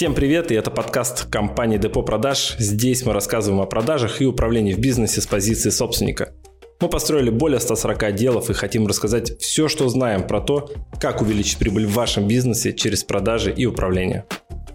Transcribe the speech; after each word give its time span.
Всем 0.00 0.14
привет, 0.14 0.50
и 0.50 0.54
это 0.54 0.70
подкаст 0.70 1.26
компании 1.28 1.76
Депо 1.76 2.02
Продаж. 2.02 2.56
Здесь 2.58 3.04
мы 3.04 3.12
рассказываем 3.12 3.60
о 3.60 3.66
продажах 3.66 4.22
и 4.22 4.24
управлении 4.24 4.72
в 4.72 4.78
бизнесе 4.78 5.20
с 5.20 5.26
позиции 5.26 5.68
собственника. 5.68 6.32
Мы 6.80 6.88
построили 6.88 7.28
более 7.28 7.60
140 7.60 8.02
отделов 8.04 8.48
и 8.48 8.54
хотим 8.54 8.86
рассказать 8.86 9.38
все, 9.40 9.68
что 9.68 9.90
знаем 9.90 10.26
про 10.26 10.40
то, 10.40 10.72
как 10.98 11.20
увеличить 11.20 11.58
прибыль 11.58 11.84
в 11.84 11.92
вашем 11.92 12.26
бизнесе 12.26 12.72
через 12.72 13.04
продажи 13.04 13.52
и 13.52 13.66
управление. 13.66 14.24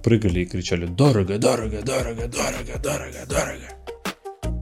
Прыгали 0.04 0.42
и 0.42 0.46
кричали 0.46 0.86
«Дорого, 0.86 1.40
дорого, 1.40 1.82
дорого, 1.82 2.28
дорого, 2.28 2.80
дорого, 2.84 3.18
дорого». 3.28 4.54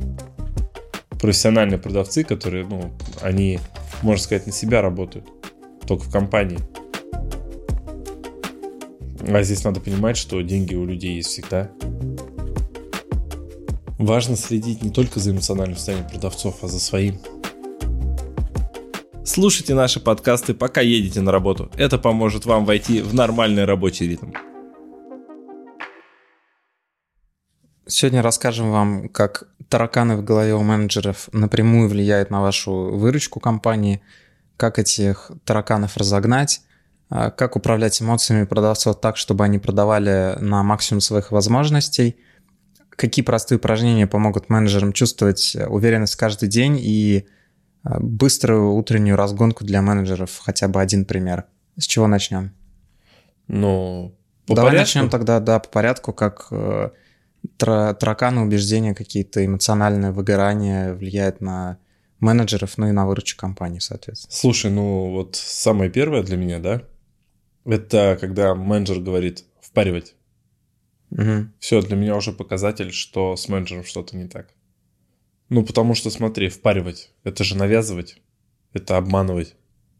Профессиональные 1.20 1.78
продавцы, 1.78 2.24
которые, 2.24 2.66
ну, 2.66 2.94
они, 3.20 3.60
можно 4.02 4.24
сказать, 4.24 4.46
на 4.46 4.54
себя 4.54 4.82
работают, 4.82 5.26
только 5.86 6.06
в 6.06 6.10
компании– 6.10 6.60
а 9.28 9.44
здесь 9.44 9.64
надо 9.64 9.80
понимать, 9.80 10.18
что 10.18 10.42
деньги 10.42 10.76
у 10.76 10.86
людей 10.86 11.16
есть 11.16 11.30
всегда. 11.30 11.72
Важно 13.98 14.36
следить 14.36 14.82
не 14.82 14.90
только 14.90 15.20
за 15.20 15.32
эмоциональным 15.32 15.78
состоянием 15.78 16.10
продавцов, 16.10 16.64
а 16.64 16.68
за 16.68 16.80
своим. 16.80 17.20
Слушайте 19.26 19.74
наши 19.74 20.02
подкасты, 20.02 20.54
пока 20.54 20.82
едете 20.82 21.22
на 21.22 21.32
работу. 21.32 21.72
Это 21.78 21.98
поможет 21.98 22.46
вам 22.46 22.66
войти 22.66 23.02
в 23.02 23.14
нормальный 23.14 23.64
рабочий 23.64 24.08
ритм. 24.08 24.32
Сегодня 27.88 28.22
расскажем 28.22 28.72
вам, 28.72 29.08
как 29.10 29.48
тараканы 29.70 30.18
в 30.18 30.24
голове 30.24 30.54
у 30.54 30.62
менеджеров 30.62 31.30
напрямую 31.32 31.88
влияют 31.88 32.30
на 32.30 32.42
вашу 32.42 32.72
выручку 32.92 33.40
компании, 33.40 34.02
как 34.58 34.80
этих 34.80 35.32
тараканов 35.46 35.96
разогнать, 35.96 36.62
как 37.14 37.56
управлять 37.56 38.02
эмоциями 38.02 38.46
продавцов 38.46 39.00
так, 39.00 39.18
чтобы 39.18 39.44
они 39.44 39.60
продавали 39.60 40.36
на 40.40 40.64
максимум 40.64 41.00
своих 41.00 41.32
возможностей, 41.32 42.18
какие 42.90 43.24
простые 43.24 43.58
упражнения 43.58 44.08
помогут 44.08 44.50
менеджерам 44.50 44.94
чувствовать 44.94 45.56
уверенность 45.68 46.16
каждый 46.16 46.50
день 46.50 46.78
и 46.80 47.28
а, 47.84 48.00
быструю 48.00 48.74
утреннюю 48.74 49.16
разгонку 49.16 49.64
для 49.64 49.82
менеджеров, 49.82 50.40
хотя 50.42 50.68
бы 50.68 50.82
один 50.82 51.06
пример. 51.06 51.46
С 51.78 51.86
чего 51.86 52.08
начнем? 52.08 52.52
Ну, 53.48 54.16
по 54.48 54.56
Давай 54.56 54.72
порядку? 54.72 54.82
начнем 54.82 55.10
тогда, 55.10 55.40
да, 55.40 55.60
по 55.60 55.70
порядку, 55.70 56.14
как 56.14 56.48
э, 56.52 56.90
тараканы, 57.58 58.42
убеждения, 58.42 58.96
какие-то 58.96 59.46
эмоциональные 59.46 60.12
выгорания 60.12 60.94
влияют 60.94 61.42
на 61.42 61.78
менеджеров, 62.20 62.78
ну 62.78 62.88
и 62.88 62.92
на 62.92 63.06
выручку 63.06 63.40
компании, 63.40 63.80
соответственно. 63.80 64.34
Слушай, 64.34 64.72
ну 64.72 65.12
вот 65.12 65.36
самое 65.36 65.90
первое 65.90 66.24
для 66.24 66.38
меня, 66.38 66.60
да, 66.60 66.84
это 67.66 68.18
когда 68.20 68.56
менеджер 68.56 69.00
говорит 69.00 69.46
впаривать. 69.62 70.16
Угу. 71.12 71.50
Все, 71.60 71.82
для 71.82 71.96
меня 71.96 72.16
уже 72.16 72.32
показатель, 72.32 72.92
что 72.92 73.36
с 73.36 73.48
менеджером 73.48 73.84
что-то 73.84 74.18
не 74.18 74.28
так. 74.28 74.54
Ну, 75.50 75.64
потому 75.64 75.94
что, 75.94 76.10
смотри, 76.10 76.50
впаривать– 76.50 77.12
это 77.24 77.44
же 77.44 77.56
навязывать, 77.56 78.18
это 78.74 78.98
обманывать. 78.98 79.56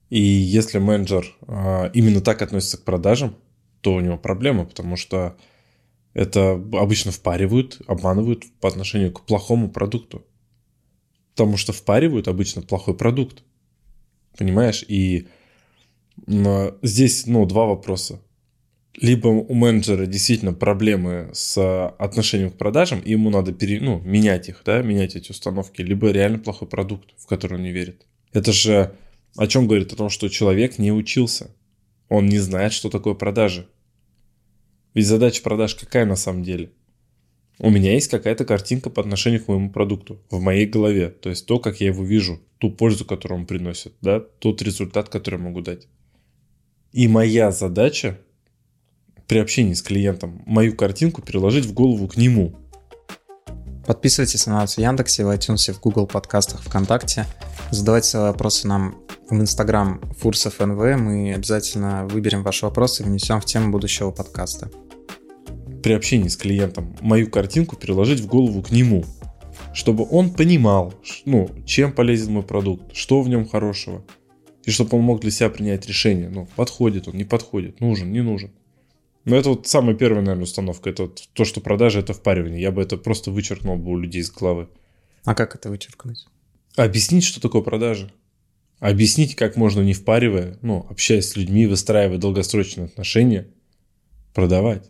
И 0.10 0.20
если 0.22 0.80
менеджер 0.80 1.36
э, 1.48 1.92
именно 1.94 2.22
так 2.22 2.42
относится 2.42 2.78
к 2.78 2.84
продажам, 2.84 3.36
то 3.82 3.94
у 3.94 4.00
него 4.00 4.18
проблема, 4.18 4.66
потому 4.66 4.96
что 4.96 5.38
это 6.14 6.52
обычно 6.52 7.12
впаривают, 7.12 7.82
обманывают 7.88 8.46
по 8.60 8.68
отношению 8.70 9.12
к 9.12 9.26
плохому 9.26 9.70
продукту. 9.70 10.26
Потому 11.32 11.58
что 11.58 11.74
впаривают 11.74 12.28
обычно 12.28 12.62
плохой 12.62 12.96
продукт. 12.96 13.44
Понимаешь? 14.38 14.84
И 14.88 15.28
здесь, 16.82 17.26
ну, 17.28 17.46
два 17.46 17.66
вопроса. 17.66 18.22
Либо 18.96 19.28
у 19.28 19.54
менеджера 19.54 20.06
действительно 20.06 20.54
проблемы 20.54 21.32
с 21.34 21.88
отношением 21.98 22.52
к 22.52 22.58
продажам, 22.58 23.00
и 23.00 23.12
ему 23.12 23.32
надо 23.32 23.52
пере, 23.52 23.82
ну, 23.82 24.00
менять 24.02 24.50
их, 24.50 24.62
да, 24.66 24.82
менять 24.84 25.16
эти 25.16 25.32
установки, 25.32 25.82
либо 25.82 26.12
реально 26.12 26.40
плохой 26.40 26.68
продукт, 26.68 27.10
в 27.18 27.26
который 27.26 27.58
он 27.58 27.64
не 27.64 27.72
верит. 27.72 28.06
Это 28.34 28.52
же 28.52 28.96
о 29.36 29.48
чем 29.48 29.68
говорит? 29.68 29.92
О 29.94 29.96
том, 29.96 30.10
что 30.10 30.30
человек 30.30 30.78
не 30.78 30.92
учился. 30.92 31.56
Он 32.08 32.28
не 32.28 32.38
знает, 32.38 32.74
что 32.74 32.90
такое 32.90 33.16
продажи. 33.16 33.68
Ведь 34.94 35.08
задача 35.08 35.42
продаж 35.42 35.74
какая 35.74 36.06
на 36.06 36.16
самом 36.16 36.44
деле? 36.44 36.72
У 37.58 37.70
меня 37.70 37.94
есть 37.94 38.10
какая-то 38.10 38.46
картинка 38.46 38.90
по 38.90 39.02
отношению 39.02 39.44
к 39.44 39.48
моему 39.48 39.72
продукту 39.72 40.22
в 40.30 40.40
моей 40.40 40.68
голове. 40.68 41.10
То 41.10 41.30
есть 41.30 41.48
то, 41.48 41.60
как 41.60 41.82
я 41.82 41.88
его 41.88 42.04
вижу, 42.04 42.42
ту 42.60 42.72
пользу, 42.72 43.06
которую 43.06 43.42
он 43.42 43.48
приносит, 43.48 43.94
да, 44.02 44.20
тот 44.20 44.62
результат, 44.62 45.10
который 45.10 45.40
я 45.40 45.46
могу 45.46 45.62
дать. 45.62 45.88
И 46.94 47.08
моя 47.08 47.52
задача 47.52 48.20
при 49.28 49.40
общении 49.40 49.74
с 49.74 49.82
клиентом 49.82 50.44
мою 50.46 50.76
картинку 50.76 51.24
переложить 51.24 51.66
в 51.66 51.74
голову 51.74 52.08
к 52.08 52.18
нему. 52.18 52.56
Подписывайтесь 53.88 54.46
на 54.46 54.54
нас 54.60 54.76
в 54.76 54.78
Яндексе, 54.78 55.26
в 55.26 55.30
iTunes, 55.30 55.74
в 55.74 55.80
Google 55.80 56.06
подкастах, 56.06 56.62
ВКонтакте. 56.62 57.26
Задавайте 57.72 58.10
свои 58.10 58.24
вопросы 58.26 58.68
нам 58.68 59.00
в 59.28 59.34
Инстаграм 59.34 60.02
Фурсов 60.20 60.60
НВ. 60.60 60.78
Мы 61.00 61.34
обязательно 61.34 62.06
выберем 62.06 62.44
ваши 62.44 62.68
вопросы 62.68 63.02
и 63.02 63.06
внесем 63.08 63.42
в 63.42 63.46
тему 63.46 63.72
будущего 63.72 64.12
подкаста. 64.12 64.70
При 65.82 65.94
общении 65.94 66.28
с 66.28 66.38
клиентом 66.38 66.96
мою 67.02 67.28
картинку 67.28 67.76
переложить 67.76 68.20
в 68.20 68.28
голову 68.28 68.62
к 68.62 68.70
нему, 68.70 69.04
чтобы 69.74 70.08
он 70.12 70.30
понимал, 70.30 70.94
ну, 71.26 71.50
чем 71.66 71.92
полезен 71.92 72.34
мой 72.34 72.44
продукт, 72.44 72.96
что 72.96 73.24
в 73.24 73.30
нем 73.30 73.48
хорошего– 73.48 74.06
и 74.66 74.72
чтобы 74.72 74.98
он 74.98 75.04
мог 75.04 75.22
для 75.22 75.32
себя 75.32 75.50
принять 75.50 75.88
решение, 75.88 76.30
ну, 76.30 76.48
подходит 76.56 77.08
он, 77.08 77.16
не 77.16 77.26
подходит, 77.26 77.80
нужен, 77.80 78.12
не 78.12 78.22
нужен. 78.22 78.52
Но 79.26 79.36
это 79.36 79.50
вот 79.50 79.68
самая 79.68 79.96
первая, 79.96 80.22
наверное, 80.22 80.44
установка. 80.44 80.90
Это 80.90 81.04
вот 81.04 81.30
то, 81.34 81.46
что 81.46 81.62
продажа– 81.62 82.00
это 82.02 82.14
впаривание. 82.14 82.62
Я 82.62 82.72
бы 82.72 82.82
это 82.82 82.98
просто 82.98 83.32
вычеркнул 83.32 83.78
бы 83.78 83.92
у 83.92 83.98
людей 83.98 84.22
из 84.22 84.32
головы. 84.32 84.68
А 85.24 85.34
как 85.34 85.56
это 85.56 85.70
вычеркнуть? 85.70 86.28
Объяснить, 86.76 87.24
что 87.24 87.40
такое 87.40 87.62
продажа. 87.62 88.12
Объяснить, 88.80 89.36
как 89.36 89.56
можно, 89.56 89.80
не 89.80 89.94
впаривая, 89.94 90.58
ну, 90.62 90.86
общаясь 90.90 91.30
с 91.30 91.38
людьми, 91.38 91.68
выстраивая 91.68 92.18
долгосрочные 92.18 92.86
отношения, 92.86 93.48
продавать. 94.34 94.90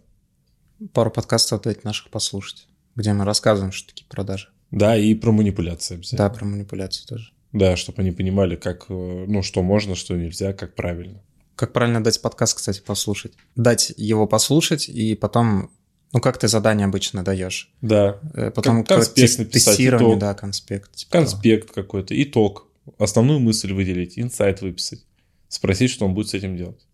Пару 0.94 1.12
подкастов 1.12 1.62
дать 1.62 1.84
наших 1.84 2.10
послушать, 2.10 2.68
где 2.96 3.14
мы 3.14 3.26
рассказываем, 3.26 3.72
что 3.72 3.90
такие 3.90 4.08
продажи. 4.08 4.50
Да, 4.72 4.98
и 4.98 5.14
про 5.14 5.32
манипуляции 5.32 5.96
обязательно. 5.96 6.30
Да, 6.30 6.34
про 6.34 6.46
манипуляции 6.46 7.06
тоже. 7.06 7.33
Да, 7.54 7.78
чтобы 7.78 8.02
они 8.02 8.12
понимали, 8.12 8.56
как, 8.56 8.88
э, 8.90 9.26
ну, 9.28 9.44
что 9.44 9.62
можно, 9.62 9.96
что 9.96 10.16
нельзя, 10.16 10.54
как 10.54 10.74
правильно. 10.74 11.22
Как 11.56 11.72
правильно 11.72 12.04
дать 12.04 12.20
подкаст, 12.20 12.58
кстати, 12.58 12.82
послушать. 12.82 13.34
Дать 13.56 13.94
его 13.96 14.26
послушать, 14.26 14.90
и 14.90 15.14
потом, 15.14 15.70
ну, 16.12 16.20
как 16.20 16.40
ты 16.40 16.48
задание 16.48 16.86
обычно 16.86 17.24
даешь. 17.24 17.72
Да. 17.82 18.20
Э, 18.34 18.50
потом 18.50 18.84
как 18.84 18.98
конспект 18.98 19.38
написать, 19.38 19.78
тестирование, 19.78 20.14
итог. 20.14 20.20
да, 20.20 20.34
конспект. 20.34 20.96
Типа 20.96 21.12
конспект 21.12 21.74
того. 21.74 21.86
какой-то, 21.86 22.22
итог. 22.22 22.68
Основную 22.98 23.40
мысль 23.40 23.72
выделить, 23.72 24.18
инсайт 24.18 24.62
выписать. 24.62 25.06
Спросить, 25.48 25.92
что 25.92 26.06
он 26.06 26.16
будет 26.16 26.30
с 26.30 26.34
этим 26.34 26.58
делать. 26.58 26.88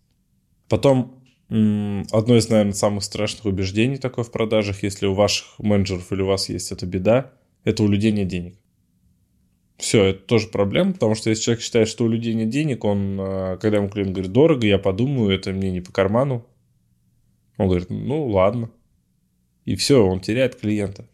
Потом, 0.68 1.24
одно 1.48 2.36
из, 2.36 2.50
наверное, 2.50 2.74
самых 2.74 3.06
страшных 3.06 3.46
убеждений 3.46 3.98
такое 3.98 4.26
в 4.26 4.32
продажах, 4.32 4.84
если 4.84 5.08
у 5.08 5.14
ваших 5.14 5.58
менеджеров 5.58 6.12
или 6.12 6.22
у 6.22 6.28
вас 6.28 6.50
есть 6.50 6.72
эта 6.72 6.86
беда, 6.86 7.32
это 7.64 7.82
у 7.82 7.88
людей 7.88 8.12
нет 8.12 8.28
денег. 8.28 8.60
Все, 9.80 10.08
это 10.08 10.20
тоже 10.20 10.50
проблема, 10.50 10.92
потому 10.92 11.16
что 11.16 11.30
если 11.30 11.44
человек 11.44 11.64
считает, 11.64 11.88
что 11.88 12.04
у 12.04 12.10
людей 12.10 12.34
нет 12.34 12.50
денег, 12.50 12.84
он, 12.84 13.18
э, 13.18 13.58
когда 13.62 13.78
ему 13.78 13.88
клиент 13.88 14.12
говорит, 14.12 14.34
дорого, 14.34 14.68
я 14.68 14.78
подумаю, 14.78 15.34
это 15.34 15.54
мне 15.54 15.72
не 15.72 15.80
по 15.80 15.94
карману, 15.94 16.46
он 17.58 17.70
говорит, 17.70 17.90
ну 17.90 18.28
ладно. 18.28 18.72
И 19.64 19.78
все, 19.78 20.06
он 20.06 20.20
теряет 20.20 20.58
клиента. 20.58 21.08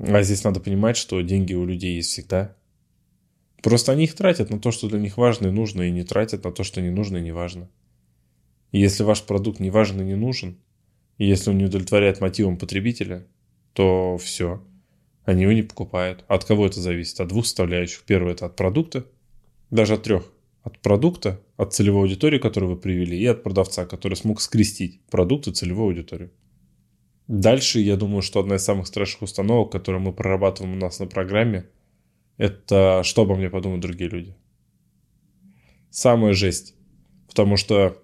А 0.00 0.22
здесь 0.22 0.42
надо 0.42 0.58
понимать, 0.58 0.96
что 0.96 1.20
деньги 1.20 1.54
у 1.54 1.64
людей 1.64 1.94
есть 1.94 2.10
всегда. 2.10 2.56
Просто 3.62 3.92
они 3.92 4.02
их 4.02 4.14
тратят 4.16 4.50
на 4.50 4.58
то, 4.58 4.72
что 4.72 4.88
для 4.88 4.98
них 4.98 5.16
важно 5.16 5.46
и 5.46 5.52
нужно, 5.52 5.82
и 5.82 5.92
не 5.92 6.02
тратят 6.02 6.42
на 6.42 6.50
то, 6.50 6.64
что 6.64 6.82
не 6.82 6.90
нужно 6.90 7.18
и 7.18 7.22
не 7.22 7.32
важно. 7.32 7.70
И 8.72 8.80
если 8.80 9.04
ваш 9.04 9.22
продукт 9.22 9.60
не 9.60 9.70
важен 9.70 10.00
и 10.00 10.04
не 10.04 10.16
нужен, 10.16 10.58
и 11.16 11.28
если 11.28 11.50
он 11.50 11.58
не 11.58 11.66
удовлетворяет 11.66 12.20
мотивам 12.20 12.58
потребителя, 12.58 13.24
то 13.72 14.18
все– 14.18 14.60
они 15.24 15.42
его 15.42 15.52
не 15.52 15.62
покупают. 15.62 16.24
От 16.28 16.44
кого 16.44 16.66
это 16.66 16.80
зависит? 16.80 17.20
От 17.20 17.28
двух 17.28 17.46
составляющих. 17.46 18.02
Первое– 18.04 18.32
это 18.34 18.46
от 18.46 18.56
продукта, 18.56 19.06
даже 19.70 19.94
от 19.94 20.02
трех. 20.02 20.30
От 20.62 20.78
продукта, 20.78 21.40
от 21.56 21.74
целевой 21.74 22.02
аудитории, 22.02 22.38
которую 22.38 22.74
вы 22.74 22.80
привели, 22.80 23.18
и 23.18 23.26
от 23.26 23.42
продавца, 23.42 23.84
который 23.84 24.14
смог 24.14 24.40
скрестить 24.40 25.02
продукт 25.06 25.46
и 25.46 25.52
целевую 25.52 25.88
аудиторию. 25.88 26.30
Дальше, 27.28 27.80
я 27.80 27.96
думаю, 27.96 28.22
что 28.22 28.40
одна 28.40 28.56
из 28.56 28.64
самых 28.64 28.86
страшных 28.86 29.22
установок, 29.22 29.72
которую 29.72 30.02
мы 30.02 30.12
прорабатываем 30.12 30.74
у 30.74 30.78
нас 30.78 30.98
на 30.98 31.06
программе, 31.06 31.66
это 32.36 33.02
что 33.04 33.22
обо 33.22 33.36
мне 33.36 33.50
подумают 33.50 33.82
другие 33.82 34.10
люди. 34.10 34.34
Самая 35.90 36.34
жесть. 36.34 36.74
Потому 37.28 37.56
что 37.56 38.02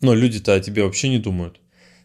ну, 0.00 0.14
люди-то 0.14 0.54
о 0.54 0.60
тебе 0.60 0.84
вообще 0.84 1.08
не 1.08 1.18
думают. 1.18 1.60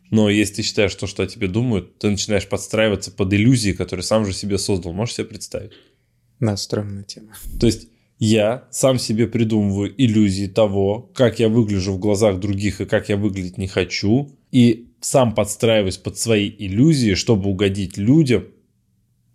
Но 0.10 0.30
если 0.30 0.56
ты 0.56 0.62
считаешь 0.64 0.96
то, 0.96 1.08
что 1.08 1.24
о 1.24 1.28
тебе 1.28 1.48
думают, 1.48 1.98
ты 2.00 2.10
начинаешь 2.10 2.48
подстраиваться 2.48 3.12
под 3.12 3.34
иллюзии, 3.34 3.72
которые 3.72 4.04
сам 4.04 4.26
же 4.26 4.34
себе 4.34 4.58
создал. 4.58 4.94
Можешь 4.94 5.16
себе 5.16 5.26
представить? 5.28 5.72
Да, 6.40 6.56
стрёмная 6.56 7.04
тема. 7.04 7.34
То 7.60 7.66
есть 7.68 7.90
я 8.20 8.68
сам 8.72 9.00
себе 9.00 9.28
придумываю 9.28 9.94
иллюзии 9.98 10.48
того, 10.48 11.12
как 11.14 11.40
я 11.40 11.50
выгляжу 11.50 11.94
в 11.94 12.00
глазах 12.00 12.40
других 12.40 12.82
и 12.82 12.86
как 12.86 13.10
я 13.10 13.18
выглядеть 13.18 13.58
не 13.58 13.68
хочу, 13.68 14.32
и 14.52 14.90
сам 15.02 15.36
подстраиваюсь 15.36 15.98
под 15.98 16.18
свои 16.18 16.50
иллюзии, 16.58 17.14
чтобы 17.14 17.50
угодить 17.50 17.98
людям, 17.98 18.46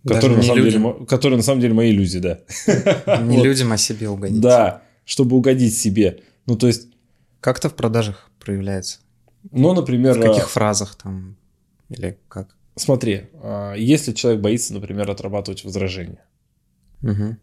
которые, 0.07 0.39
на 0.39 0.43
самом, 0.43 0.65
людям. 0.65 0.83
деле, 0.83 1.07
которые 1.07 1.37
на 1.37 1.43
самом 1.43 1.61
деле 1.61 1.75
мои 1.75 1.91
иллюзии, 1.91 2.19
да. 2.19 2.41
Не 3.23 3.37
Вот. 3.37 3.45
людям, 3.45 3.73
а 3.73 3.77
себе 3.77 4.09
угодить. 4.09 4.41
Да, 4.41 4.83
чтобы 5.05 5.37
угодить 5.37 5.77
себе. 5.77 6.21
Ну, 6.47 6.57
то 6.57 6.67
есть, 6.67 6.89
Как 7.41 7.59
это 7.59 7.69
в 7.69 7.75
продажах 7.75 8.31
проявляется? 8.41 8.99
Ну, 9.51 9.75
например, 9.75 10.19
В 10.19 10.23
каких 10.23 10.51
фразах 10.51 10.95
там? 10.95 11.37
Или 11.89 12.19
как? 12.29 12.57
смотри, 12.77 13.29
а, 13.35 13.75
если 13.75 14.13
человек 14.13 14.41
боится, 14.41 14.73
например, 14.75 15.11
отрабатывать 15.11 15.65
возражения, 15.65 16.25
Мгм. 17.01 17.39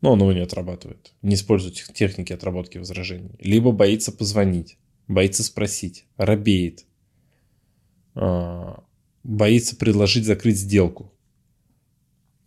но 0.00 0.12
он 0.12 0.20
его 0.20 0.32
не 0.32 0.40
отрабатывает, 0.40 1.12
не 1.22 1.34
использует 1.34 1.74
тех- 1.74 1.92
техники 1.92 2.32
отработки 2.32 2.78
возражений, 2.78 3.36
либо 3.38 3.70
боится 3.72 4.10
позвонить, 4.12 4.78
боится 5.08 5.42
спросить, 5.44 6.06
робеет, 6.16 6.84
а, 8.14 8.82
боится 9.22 9.76
предложить 9.76 10.24
закрыть 10.26 10.58
сделку. 10.58 11.12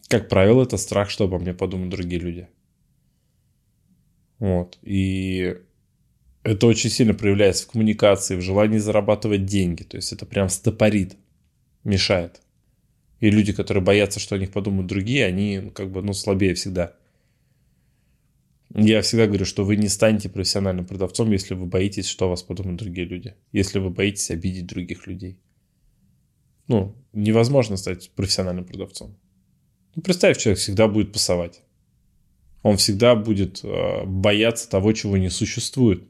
Как 0.08 0.30
правило, 0.30 0.63
это 0.63 0.78
страх, 0.78 1.10
что 1.10 1.24
обо 1.25 1.40
мне 1.40 1.54
подумают 1.54 1.92
другие 1.92 2.19
люди. 2.22 2.48
Вот. 4.40 4.78
И 4.81 5.58
это 6.46 6.68
очень 6.68 6.92
сильно 6.92 7.16
проявляется 7.16 7.64
в 7.64 7.72
коммуникации, 7.72 8.36
в 8.36 8.42
желании 8.42 8.78
зарабатывать 8.78 9.46
деньги. 9.46 9.82
То 9.82 9.98
есть 9.98 10.14
это 10.14 10.28
прям 10.28 10.48
стопорит, 10.50 11.18
мешает. 11.84 12.42
И 13.20 13.32
люди, 13.32 13.52
которые 13.52 13.84
боятся, 13.84 14.20
что 14.20 14.36
о 14.36 14.38
них 14.38 14.52
подумают 14.52 14.86
другие, 14.86 15.26
они 15.26 15.60
ну, 15.60 15.72
как 15.72 15.92
бы 15.92 16.04
ну, 16.04 16.14
слабее 16.14 16.54
всегда. 16.54 16.96
Я 18.76 19.02
всегда 19.02 19.26
говорю, 19.26 19.46
что 19.46 19.66
вы 19.66 19.76
не 19.76 19.88
станете 19.88 20.30
профессиональным 20.30 20.86
продавцом, 20.86 21.32
если 21.32 21.56
вы 21.56 21.66
боитесь, 21.66 22.08
что 22.08 22.26
о 22.26 22.30
вас 22.30 22.44
подумают 22.44 22.78
другие 22.78 23.08
люди. 23.08 23.34
Если 23.52 23.80
вы 23.80 23.90
боитесь 23.90 24.30
обидеть 24.30 24.68
других 24.68 25.08
людей. 25.08 25.40
Ну, 26.68 26.96
невозможно 27.12 27.76
стать 27.76 28.12
профессиональным 28.12 28.66
продавцом. 28.66 29.18
Ну, 29.96 30.04
представь, 30.04 30.38
человек 30.38 30.60
всегда 30.60 30.88
будет 30.88 31.12
пасовать. 31.12 31.62
Он 32.62 32.78
всегда 32.78 33.16
будет 33.16 33.64
э, 33.64 34.06
бояться 34.06 34.70
того, 34.70 34.94
чего 34.94 35.18
не 35.18 35.30
существует. 35.30 36.04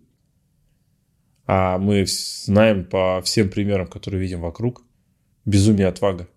А 1.47 1.77
мы 1.77 2.05
знаем 2.07 2.85
по 2.85 3.21
всем 3.23 3.49
примерам, 3.49 3.87
которые 3.87 4.19
видим 4.19 4.41
вокруг, 4.41 4.83
безумие 5.45 5.87
отвага. 5.87 6.27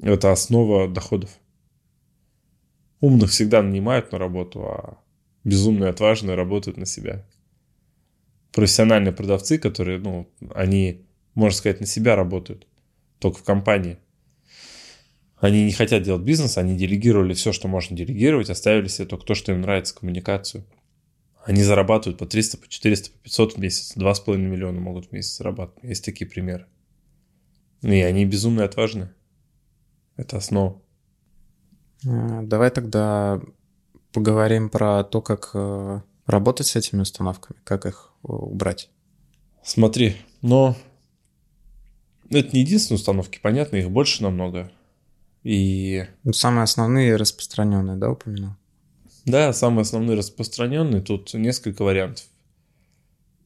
Это 0.00 0.30
основа 0.30 0.88
доходов. 0.88 1.30
Умных 3.00 3.30
всегда 3.30 3.62
нанимают 3.62 4.12
на 4.12 4.18
работу, 4.18 4.64
а 4.64 4.98
безумные 5.42 5.90
отважные 5.90 6.36
работают 6.36 6.76
на 6.76 6.86
себя. 6.86 7.26
Профессиональные 8.52 9.12
продавцы, 9.12 9.58
которые, 9.58 9.98
ну, 9.98 10.28
они, 10.54 11.04
можно 11.34 11.56
сказать, 11.56 11.80
на 11.80 11.86
себя 11.86 12.14
работают, 12.14 12.66
только 13.18 13.38
в 13.38 13.42
компании. 13.42 13.98
Они 15.38 15.64
не 15.64 15.72
хотят 15.72 16.04
делать 16.04 16.22
бизнес, 16.22 16.58
они 16.58 16.76
делегировали 16.76 17.34
все, 17.34 17.50
что 17.52 17.66
можно 17.66 17.96
делегировать, 17.96 18.50
оставили 18.50 18.86
себе 18.86 19.08
только 19.08 19.24
то, 19.24 19.34
что 19.34 19.50
им 19.50 19.62
нравится, 19.62 19.96
коммуникацию. 19.96 20.64
Они 21.44 21.62
зарабатывают 21.62 22.18
по 22.18 22.26
300, 22.26 22.58
по 22.58 22.68
400, 22.68 23.10
по 23.10 23.18
500 23.18 23.54
в 23.54 23.58
месяц, 23.58 23.96
2,5 23.96 24.36
миллиона 24.36 24.80
могут 24.80 25.08
в 25.08 25.12
месяц 25.12 25.38
зарабатывать. 25.38 25.82
Есть 25.82 26.04
такие 26.04 26.28
примеры. 26.28 26.66
И 27.82 28.00
они 28.00 28.24
безумно 28.24 28.64
отважны. 28.64 29.10
Это 30.16 30.36
основа. 30.36 30.80
Э, 32.04 32.42
Давай 32.42 32.70
тогда 32.70 33.40
поговорим 34.12 34.70
про 34.70 35.02
то, 35.04 35.20
как 35.20 35.50
э, 35.54 36.00
работать 36.26 36.66
с 36.68 36.76
этими 36.76 37.00
установками, 37.00 37.58
как 37.64 37.86
их 37.86 38.12
э, 38.22 38.28
убрать. 38.28 38.90
Смотри, 39.64 40.16
но 40.42 40.76
это 42.30 42.50
не 42.54 42.62
единственные 42.62 42.98
установки, 42.98 43.40
понятно, 43.42 43.76
их 43.76 43.90
больше 43.90 44.22
намного. 44.22 44.70
И 45.42 46.06
Ну, 46.22 46.32
Самые 46.32 46.64
основные 46.64 47.16
распространенные, 47.16 47.96
да, 47.96 48.10
упомянул? 48.10 48.52
Да, 49.24 49.52
самые 49.52 49.82
основные 49.82 50.16
распространенные, 50.16 51.00
тут 51.00 51.32
несколько 51.34 51.82
вариантов. 51.84 52.24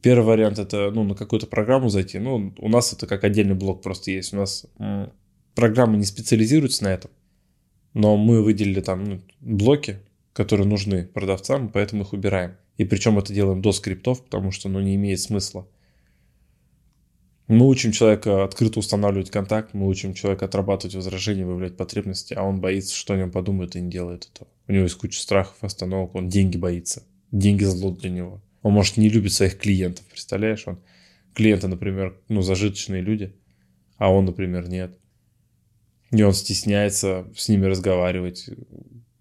Первый 0.03 0.25
вариант 0.25 0.59
это 0.59 0.91
ну, 0.91 1.03
на 1.05 1.15
какую-то 1.15 1.47
программу 1.47 1.89
зайти. 1.89 2.19
Ну, 2.19 2.55
у 2.59 2.69
нас 2.69 2.93
это 2.93 3.07
как 3.07 3.25
отдельный 3.25 3.55
блок 3.55 3.83
просто 3.83 4.11
есть. 4.11 4.33
У 4.33 4.37
нас 4.37 4.67
программы 5.55 5.97
не 5.97 6.05
специализируются 6.05 6.85
на 6.85 6.89
этом, 6.89 7.11
но 7.93 8.17
мы 8.17 8.43
выделили 8.43 8.81
там 8.81 9.05
ну, 9.05 9.21
блоки, 9.41 9.99
которые 10.33 10.67
нужны 10.69 11.07
продавцам, 11.07 11.69
поэтому 11.69 12.03
их 12.03 12.13
убираем. 12.13 12.57
И 12.77 12.85
причем 12.85 13.19
это 13.19 13.33
делаем 13.33 13.63
до 13.63 13.73
скриптов, 13.73 14.23
потому 14.23 14.53
что 14.53 14.69
ну, 14.69 14.81
не 14.81 14.95
имеет 14.95 15.21
смысла. 15.21 15.67
Мы 17.49 17.69
учим 17.69 17.93
человека 17.93 18.43
открыто 18.43 18.81
устанавливать 18.81 19.31
контакт, 19.31 19.73
мы 19.73 19.87
учим 19.87 20.15
человека 20.15 20.47
отрабатывать 20.47 20.97
возражения, 20.97 21.47
выявлять 21.47 21.77
потребности, 21.77 22.35
а 22.35 22.43
он 22.43 22.61
боится, 22.61 22.95
что 22.95 23.15
о 23.15 23.17
нем 23.17 23.31
подумают 23.31 23.77
и 23.77 23.81
не 23.81 23.89
делает 23.89 24.29
этого. 24.33 24.49
У 24.67 24.73
него 24.73 24.83
есть 24.83 24.97
куча 24.97 25.21
страхов, 25.21 25.57
остановок, 25.61 26.17
он 26.17 26.29
деньги 26.29 26.57
боится. 26.57 27.05
Деньги 27.31 27.63
зло 27.63 27.93
для 27.93 28.11
него. 28.11 28.43
Он, 28.63 28.73
может, 28.73 28.97
не 28.97 29.09
любит 29.09 29.33
своих 29.33 29.59
клиентов, 29.59 30.05
представляешь? 30.07 30.67
Он 30.67 30.81
клиенты, 31.35 31.69
например, 31.69 32.19
ну, 32.29 32.43
зажиточные 32.43 33.01
люди, 33.01 33.33
а 33.97 34.11
он, 34.11 34.25
например, 34.25 34.69
нет. 34.69 34.99
И 36.11 36.23
он 36.23 36.33
стесняется 36.33 37.29
с 37.37 37.49
ними 37.49 37.67
разговаривать, 37.67 38.51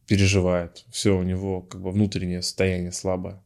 переживает. 0.07 0.86
Все, 0.89 1.16
у 1.16 1.22
него 1.22 1.62
как 1.62 1.81
бы 1.81 1.92
внутреннее 1.92 2.42
состояние 2.42 2.92
слабое. 2.92 3.42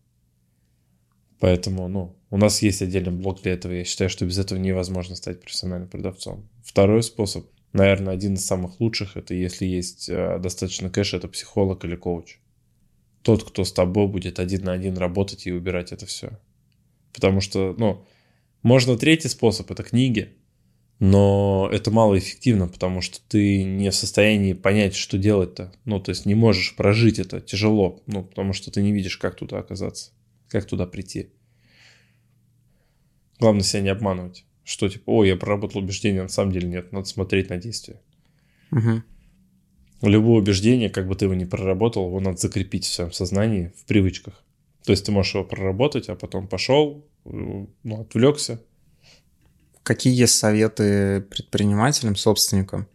Поэтому, 1.39 1.88
ну, 1.88 2.15
у 2.30 2.38
нас 2.38 2.62
есть 2.62 2.81
отдельный 2.81 3.12
блок 3.12 3.41
для 3.41 3.53
этого. 3.53 3.71
Я 3.71 3.86
считаю, 3.86 4.09
что 4.09 4.25
без 4.25 4.38
этого 4.38 4.59
невозможно 4.59 5.15
стать 5.15 5.41
профессиональным 5.41 5.89
продавцом. 5.89 6.50
Второй 6.63 7.01
способ, 7.01 7.45
наверное, 7.74 8.13
один 8.13 8.33
из 8.33 8.45
самых 8.45 8.80
лучших, 8.80 9.15
это 9.15 9.33
если 9.33 9.65
есть 9.65 10.09
э, 10.09 10.38
достаточно 10.39 10.89
кэша, 10.89 11.18
это 11.18 11.27
психолог 11.27 11.86
или 11.86 11.95
коуч. 11.95 12.39
Тот, 13.21 13.44
кто 13.44 13.63
с 13.63 13.71
тобой 13.71 14.07
будет 14.07 14.39
один 14.39 14.65
на 14.65 14.74
один 14.74 14.97
работать 14.97 15.47
и 15.47 15.51
убирать 15.51 15.91
это 15.91 16.06
все. 16.06 16.39
Потому 17.13 17.41
что, 17.41 17.74
ну, 17.77 18.06
можно 18.62 18.97
третий 18.97 19.30
способ, 19.30 19.71
это 19.71 19.83
книги, 19.83 20.33
но 21.00 21.69
это 21.71 21.91
малоэффективно, 21.91 22.68
потому 22.68 23.00
что 23.00 23.19
ты 23.27 23.63
не 23.63 23.89
в 23.89 23.95
состоянии 23.95 24.53
понять, 24.53 24.95
что 24.95 25.18
делать-то. 25.18 25.71
Ну, 25.86 26.01
то 26.01 26.09
есть 26.09 26.25
не 26.25 26.36
можешь 26.36 26.75
прожить 26.75 27.19
это, 27.19 27.39
тяжело, 27.39 28.03
ну, 28.06 28.24
потому 28.24 28.51
что 28.51 28.69
ты 28.69 28.81
не 28.81 28.91
видишь, 28.91 29.18
как 29.18 29.36
туда 29.36 29.59
оказаться, 29.59 30.12
как 30.50 30.66
туда 30.66 30.86
прийти. 30.86 31.30
Главное 33.40 33.63
себя 33.63 33.81
не 33.81 33.90
обманывать, 33.90 34.46
что 34.63 34.89
типа, 34.89 35.03
о, 35.06 35.24
я 35.24 35.38
проработал 35.38 35.82
убеждение, 35.82 36.24
на 36.24 36.27
самом 36.27 36.51
деле 36.51 36.68
нет, 36.68 36.91
надо 36.91 37.06
смотреть 37.06 37.50
на 37.50 37.58
действие. 37.58 38.01
Мгм. 38.72 39.03
Любое 40.01 40.41
убеждение, 40.41 40.89
как 40.89 41.08
бы 41.08 41.15
ты 41.15 41.25
его 41.25 41.34
ни 41.34 41.46
проработал, 41.46 42.08
его 42.08 42.20
надо 42.20 42.38
закрепить 42.38 42.86
в 42.86 42.94
своем 42.94 43.12
сознании, 43.12 43.72
в 43.77 43.86
привычках. 43.86 44.44
То 44.84 44.91
есть 44.91 45.06
ты 45.06 45.12
можешь 45.12 45.36
его 45.36 45.44
проработать, 45.44 46.10
а 46.10 46.15
потом 46.15 46.48
пошел, 46.48 47.06
ну, 47.25 47.70
отвлекся, 48.01 48.62
Какие 49.89 50.13
есть 50.13 50.36
советы 50.36 51.22
предпринимателям, 51.22 52.15
собственникам? 52.15 52.88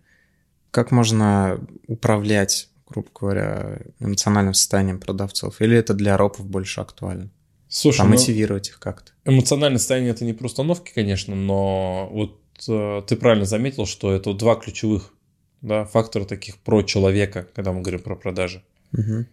Как 0.71 0.93
можно 0.93 1.59
управлять, 1.89 2.69
грубо 2.89 3.09
говоря, 3.13 3.81
эмоциональным 3.99 4.55
состоянием 4.55 5.01
продавцов? 5.01 5.61
Или 5.61 5.77
это 5.77 5.93
для 5.93 6.17
ропов 6.17 6.47
больше 6.47 6.81
актуально? 6.81 7.31
Слушай, 7.69 8.03
А 8.03 8.05
ну, 8.05 8.11
мотивировать 8.11 8.69
их 8.69 8.79
как-то? 8.79 9.13
эмоциональное 9.25 9.79
состояние 9.79 10.13
это 10.13 10.25
не 10.25 10.33
про 10.33 10.47
установки, 10.47 10.93
конечно, 10.95 11.35
но 11.35 12.09
вот 12.13 12.41
э, 12.69 13.03
ты 13.07 13.17
правильно 13.17 13.47
заметил, 13.47 13.87
что 13.87 14.13
это 14.13 14.33
два 14.35 14.55
ключевых 14.55 15.13
да, 15.61 15.85
фактора 15.87 16.25
таких 16.25 16.59
про 16.59 16.83
человека, 16.83 17.49
когда 17.55 17.73
мы 17.73 17.81
говорим 17.81 18.01
про 18.01 18.17
продажи. 18.17 18.63
Мгм. 18.93 19.27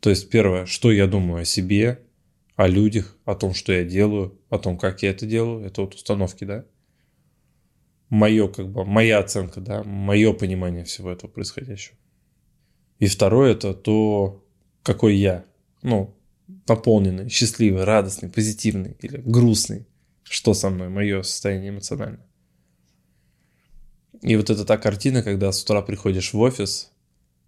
То 0.00 0.10
есть 0.10 0.28
первое, 0.30 0.66
что 0.66 0.92
я 0.92 1.06
думаю 1.06 1.42
о 1.42 1.44
себе, 1.44 2.00
о 2.56 2.68
людях, 2.68 3.16
о 3.24 3.34
том, 3.34 3.54
что 3.54 3.72
я 3.72 3.84
делаю, 3.84 4.38
о 4.50 4.58
том, 4.58 4.78
как 4.78 5.02
я 5.02 5.10
это 5.10 5.26
делаю, 5.26 5.64
это 5.64 5.80
вот 5.80 5.94
установки, 5.94 6.44
да. 6.44 6.64
Мое, 8.10 8.48
как 8.48 8.68
бы, 8.70 8.84
моя 8.84 9.18
оценка, 9.18 9.60
да, 9.60 9.82
мое 9.82 10.32
понимание 10.32 10.84
всего 10.84 11.10
этого 11.10 11.30
происходящего. 11.30 11.96
И 12.98 13.06
второе, 13.06 13.52
это 13.52 13.74
то, 13.74 14.44
какой 14.82 15.16
я, 15.16 15.44
ну, 15.82 16.14
наполненный, 16.66 17.28
счастливый, 17.28 17.84
радостный, 17.84 18.28
позитивный 18.28 18.96
или 19.00 19.18
грустный, 19.18 19.86
что 20.22 20.54
со 20.54 20.70
мной, 20.70 20.88
мое 20.88 21.22
состояние 21.22 21.70
эмоциональное. 21.70 22.26
И 24.22 24.36
вот 24.36 24.50
это 24.50 24.64
та 24.64 24.78
картина, 24.78 25.22
когда 25.22 25.52
с 25.52 25.62
утра 25.62 25.82
приходишь 25.82 26.32
в 26.32 26.40
офис, 26.40 26.90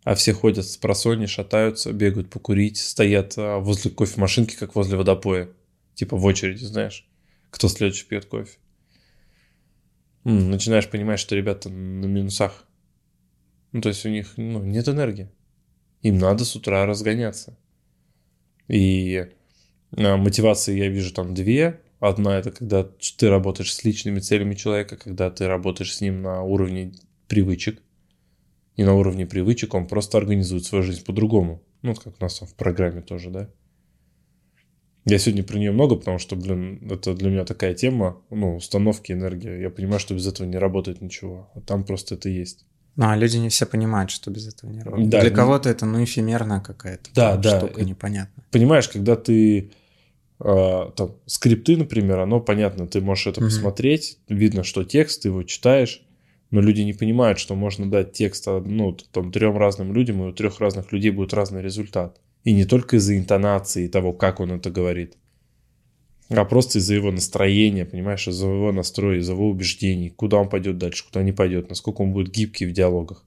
а 0.04 0.14
все 0.14 0.32
ходят 0.32 0.66
с 0.66 0.76
просони, 0.76 1.26
шатаются, 1.26 1.92
бегают 1.92 2.30
покурить, 2.30 2.78
стоят 2.78 3.34
а, 3.36 3.58
возле 3.58 3.90
кофемашинки, 3.90 4.56
как 4.56 4.74
возле 4.74 4.96
водопоя. 4.96 5.50
Типа 5.94 6.16
в 6.16 6.24
очереди, 6.24 6.64
знаешь, 6.64 7.06
кто 7.50 7.68
следующий 7.68 8.06
пьет 8.06 8.24
кофе. 8.24 8.56
Начинаешь 10.24 10.88
понимать, 10.88 11.18
что 11.18 11.34
ребята 11.34 11.68
на 11.68 12.06
минусах. 12.06 12.64
Ну, 13.72 13.80
то 13.80 13.88
есть 13.88 14.04
у 14.06 14.08
них 14.08 14.34
ну, 14.36 14.62
нет 14.62 14.88
энергии. 14.88 15.30
Им 16.02 16.18
надо 16.18 16.44
с 16.44 16.56
утра 16.56 16.86
разгоняться. 16.86 17.58
И 18.70 19.26
а, 19.96 20.16
мотивации 20.16 20.78
я 20.78 20.88
вижу 20.88 21.12
там 21.12 21.34
две. 21.34 21.80
Одна 21.98 22.38
это 22.38 22.52
когда 22.52 22.84
ты 22.84 23.28
работаешь 23.28 23.74
с 23.74 23.84
личными 23.84 24.20
целями 24.20 24.54
человека, 24.54 24.96
когда 24.96 25.30
ты 25.30 25.46
работаешь 25.48 25.94
с 25.94 26.00
ним 26.00 26.22
на 26.22 26.42
уровне 26.42 26.92
привычек. 27.26 27.82
И 28.76 28.84
на 28.84 28.94
уровне 28.94 29.26
привычек 29.26 29.74
он 29.74 29.86
просто 29.86 30.18
организует 30.18 30.64
свою 30.64 30.84
жизнь 30.84 31.04
по-другому. 31.04 31.62
Ну, 31.82 31.94
как 31.94 32.14
у 32.18 32.22
нас 32.22 32.38
там 32.38 32.48
в 32.48 32.54
программе 32.54 33.02
тоже, 33.02 33.30
да? 33.30 33.50
Я 35.04 35.18
сегодня 35.18 35.42
про 35.42 35.58
нее 35.58 35.72
много, 35.72 35.96
потому 35.96 36.18
что, 36.18 36.36
блин, 36.36 36.88
это 36.90 37.14
для 37.14 37.30
меня 37.30 37.44
такая 37.44 37.74
тема, 37.74 38.22
ну, 38.30 38.56
установки 38.56 39.12
энергии. 39.12 39.60
Я 39.60 39.70
понимаю, 39.70 39.98
что 39.98 40.14
без 40.14 40.26
этого 40.26 40.46
не 40.46 40.58
работает 40.58 41.00
ничего, 41.00 41.50
а 41.54 41.60
там 41.60 41.84
просто 41.84 42.14
это 42.14 42.28
есть. 42.28 42.66
Ну, 42.96 43.08
а 43.08 43.16
люди 43.16 43.36
не 43.36 43.48
все 43.48 43.66
понимают, 43.66 44.10
что 44.10 44.30
без 44.30 44.48
этого 44.48 44.70
не 44.70 44.82
работает. 44.82 45.10
Да, 45.10 45.20
Для 45.20 45.30
кого-то 45.30 45.68
это, 45.68 45.86
ну, 45.86 46.02
эфемерная 46.02 46.60
какая-то 46.60 47.10
да, 47.14 47.36
да, 47.36 47.58
штука, 47.58 47.82
непонятно. 47.84 48.42
Понимаешь, 48.50 48.88
когда 48.88 49.16
ты 49.16 49.70
э, 50.40 50.90
там, 50.96 51.16
скрипты, 51.26 51.76
например, 51.76 52.20
оно 52.20 52.40
понятно, 52.40 52.86
ты 52.86 53.00
можешь 53.00 53.26
это 53.28 53.40
mm 53.40 53.44
посмотреть, 53.44 54.18
видно, 54.28 54.64
что 54.64 54.84
текст, 54.84 55.22
ты 55.22 55.28
его 55.28 55.42
читаешь, 55.44 56.02
но 56.50 56.60
люди 56.60 56.80
не 56.82 56.92
понимают, 56.92 57.38
что 57.38 57.54
можно 57.54 57.88
дать 57.88 58.12
текст 58.12 58.46
ну, 58.46 58.96
там, 59.12 59.32
трем 59.32 59.56
разным 59.56 59.92
людям, 59.92 60.22
и 60.22 60.28
у 60.28 60.32
трех 60.32 60.60
разных 60.60 60.92
людей 60.92 61.10
будет 61.10 61.32
разный 61.32 61.62
результат. 61.62 62.20
И 62.42 62.52
не 62.52 62.64
только 62.64 62.96
из-за 62.96 63.16
интонации 63.16 63.86
того, 63.86 64.12
как 64.12 64.40
он 64.40 64.52
это 64.52 64.70
говорит, 64.70 65.16
а 66.38 66.44
просто 66.44 66.78
из-за 66.78 66.94
его 66.94 67.10
настроения, 67.10 67.84
понимаешь, 67.84 68.28
из-за 68.28 68.46
его 68.46 68.72
настроя, 68.72 69.18
из-за 69.18 69.32
его 69.32 69.48
убеждений, 69.48 70.10
куда 70.10 70.36
он 70.38 70.48
пойдет 70.48 70.78
дальше, 70.78 71.04
куда 71.04 71.22
не 71.22 71.32
пойдет, 71.32 71.68
насколько 71.68 72.02
он 72.02 72.12
будет 72.12 72.30
гибкий 72.30 72.66
в 72.66 72.72
диалогах. 72.72 73.24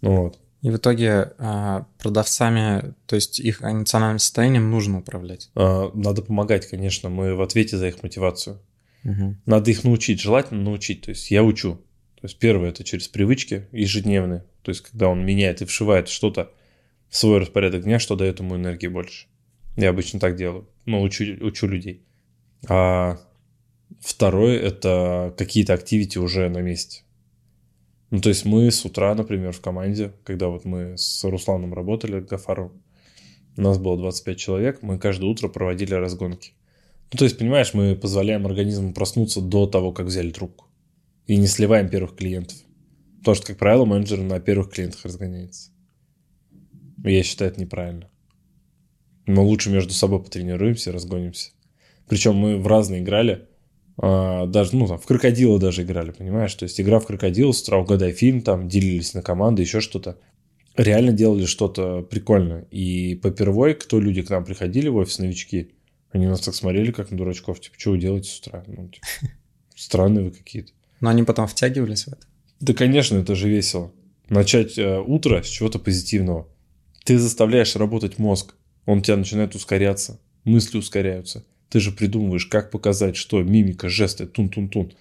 Вот. 0.00 0.38
И 0.62 0.70
в 0.70 0.76
итоге 0.76 1.32
а, 1.38 1.86
продавцами, 1.98 2.94
то 3.06 3.16
есть 3.16 3.40
их 3.40 3.62
эмоциональным 3.62 4.18
состоянием 4.18 4.70
нужно 4.70 4.98
управлять. 4.98 5.50
А, 5.54 5.90
надо 5.94 6.22
помогать, 6.22 6.66
конечно, 6.66 7.08
мы 7.08 7.34
в 7.34 7.42
ответе 7.42 7.76
за 7.76 7.88
их 7.88 8.02
мотивацию. 8.02 8.58
Угу. 9.04 9.36
Надо 9.46 9.70
их 9.70 9.84
научить, 9.84 10.20
желательно 10.20 10.62
научить. 10.62 11.02
То 11.02 11.10
есть 11.10 11.30
я 11.30 11.42
учу. 11.42 11.74
То 12.20 12.26
есть 12.26 12.38
первое 12.38 12.70
это 12.70 12.84
через 12.84 13.08
привычки 13.08 13.66
ежедневные. 13.72 14.44
То 14.62 14.70
есть 14.70 14.82
когда 14.82 15.08
он 15.08 15.24
меняет 15.24 15.62
и 15.62 15.64
вшивает 15.64 16.08
что-то 16.08 16.50
в 17.08 17.16
свой 17.16 17.38
распорядок 17.38 17.84
дня, 17.84 17.98
что 17.98 18.16
дает 18.16 18.40
ему 18.40 18.56
энергии 18.56 18.88
больше. 18.88 19.26
Я 19.76 19.90
обычно 19.90 20.20
так 20.20 20.36
делаю. 20.36 20.68
Ну, 20.86 21.02
учу, 21.02 21.24
учу 21.40 21.66
людей. 21.66 22.02
А 22.68 23.18
второе 24.00 24.58
это 24.58 25.34
какие-то 25.36 25.74
активити 25.74 26.18
уже 26.18 26.48
на 26.48 26.58
месте. 26.58 27.02
Ну, 28.10 28.20
то 28.20 28.28
есть 28.28 28.44
мы 28.44 28.70
с 28.70 28.84
утра, 28.84 29.14
например, 29.14 29.52
в 29.52 29.60
команде, 29.60 30.12
когда 30.24 30.48
вот 30.48 30.64
мы 30.64 30.98
с 30.98 31.22
Русланом 31.24 31.74
работали, 31.74 32.20
Гафаром, 32.20 32.82
у 33.56 33.62
нас 33.62 33.78
было 33.78 33.96
25 33.96 34.38
человек, 34.38 34.82
мы 34.82 34.98
каждое 34.98 35.26
утро 35.26 35.48
проводили 35.48 35.94
разгонки. 35.94 36.52
Ну, 37.12 37.18
то 37.18 37.24
есть, 37.24 37.38
понимаешь, 37.38 37.74
мы 37.74 37.96
позволяем 37.96 38.46
организму 38.46 38.92
проснуться 38.92 39.40
до 39.40 39.66
того, 39.66 39.92
как 39.92 40.06
взяли 40.06 40.30
трубку. 40.30 40.66
И 41.26 41.36
не 41.36 41.46
сливаем 41.46 41.88
первых 41.88 42.16
клиентов. 42.16 42.56
Потому 43.18 43.34
что, 43.36 43.46
как 43.48 43.58
правило, 43.58 43.84
менеджер 43.84 44.20
на 44.20 44.40
первых 44.40 44.70
клиентах 44.70 45.04
разгоняется. 45.04 45.70
И 47.04 47.12
я 47.12 47.22
считаю, 47.22 47.50
это 47.50 47.60
неправильно. 47.60 48.10
Мы 49.26 49.42
лучше 49.42 49.70
между 49.70 49.92
собой 49.92 50.22
потренируемся, 50.22 50.92
разгонимся. 50.92 51.50
Причем 52.08 52.34
мы 52.36 52.58
в 52.58 52.66
разные 52.66 53.02
играли. 53.02 53.46
А, 53.96 54.46
даже, 54.46 54.74
ну, 54.74 54.86
там, 54.86 54.98
в 54.98 55.06
крокодила 55.06 55.58
даже 55.58 55.82
играли, 55.82 56.10
понимаешь? 56.10 56.54
То 56.54 56.64
есть 56.64 56.80
игра 56.80 57.00
в 57.00 57.06
крокодила, 57.06 57.52
с 57.52 57.62
утра 57.62 57.78
угадай 57.78 58.12
фильм, 58.12 58.42
там, 58.42 58.68
делились 58.68 59.14
на 59.14 59.22
команды, 59.22 59.62
еще 59.62 59.80
что-то. 59.80 60.18
Реально 60.76 61.12
делали 61.12 61.44
что-то 61.44 62.02
прикольное. 62.02 62.66
И 62.70 63.14
попервой, 63.16 63.74
кто 63.74 64.00
люди 64.00 64.22
к 64.22 64.30
нам 64.30 64.44
приходили 64.44 64.88
в 64.88 64.96
офис, 64.96 65.18
новички, 65.18 65.72
они 66.10 66.26
нас 66.26 66.40
так 66.40 66.54
смотрели, 66.54 66.90
как 66.90 67.10
на 67.10 67.16
дурачков. 67.16 67.60
Типа, 67.60 67.76
что 67.78 67.90
вы 67.90 67.98
делаете 67.98 68.30
с 68.30 68.38
утра? 68.40 68.64
Ну, 68.66 68.88
типа, 68.88 69.06
странные 69.76 70.24
вы 70.24 70.30
какие-то. 70.30 70.72
Но 71.00 71.10
они 71.10 71.22
потом 71.22 71.46
втягивались 71.46 72.04
в 72.04 72.08
это? 72.08 72.26
Да, 72.60 72.74
конечно, 72.74 73.18
это 73.18 73.34
же 73.34 73.48
весело. 73.48 73.92
Начать 74.28 74.78
э, 74.78 75.00
утро 75.00 75.42
с 75.42 75.46
чего-то 75.46 75.78
позитивного. 75.78 76.48
Ты 77.04 77.18
заставляешь 77.18 77.74
работать 77.76 78.18
мозг. 78.18 78.54
Он 78.86 79.02
тебя 79.02 79.16
начинает 79.16 79.54
ускоряться. 79.54 80.20
Мысли 80.44 80.78
ускоряются. 80.78 81.44
Ты 81.68 81.80
же 81.80 81.92
придумываешь, 81.92 82.46
как 82.46 82.70
показать, 82.70 83.16
что 83.16 83.42
мимика, 83.42 83.88
жесты, 83.88 84.26
тун-тун-тун. 84.26 84.92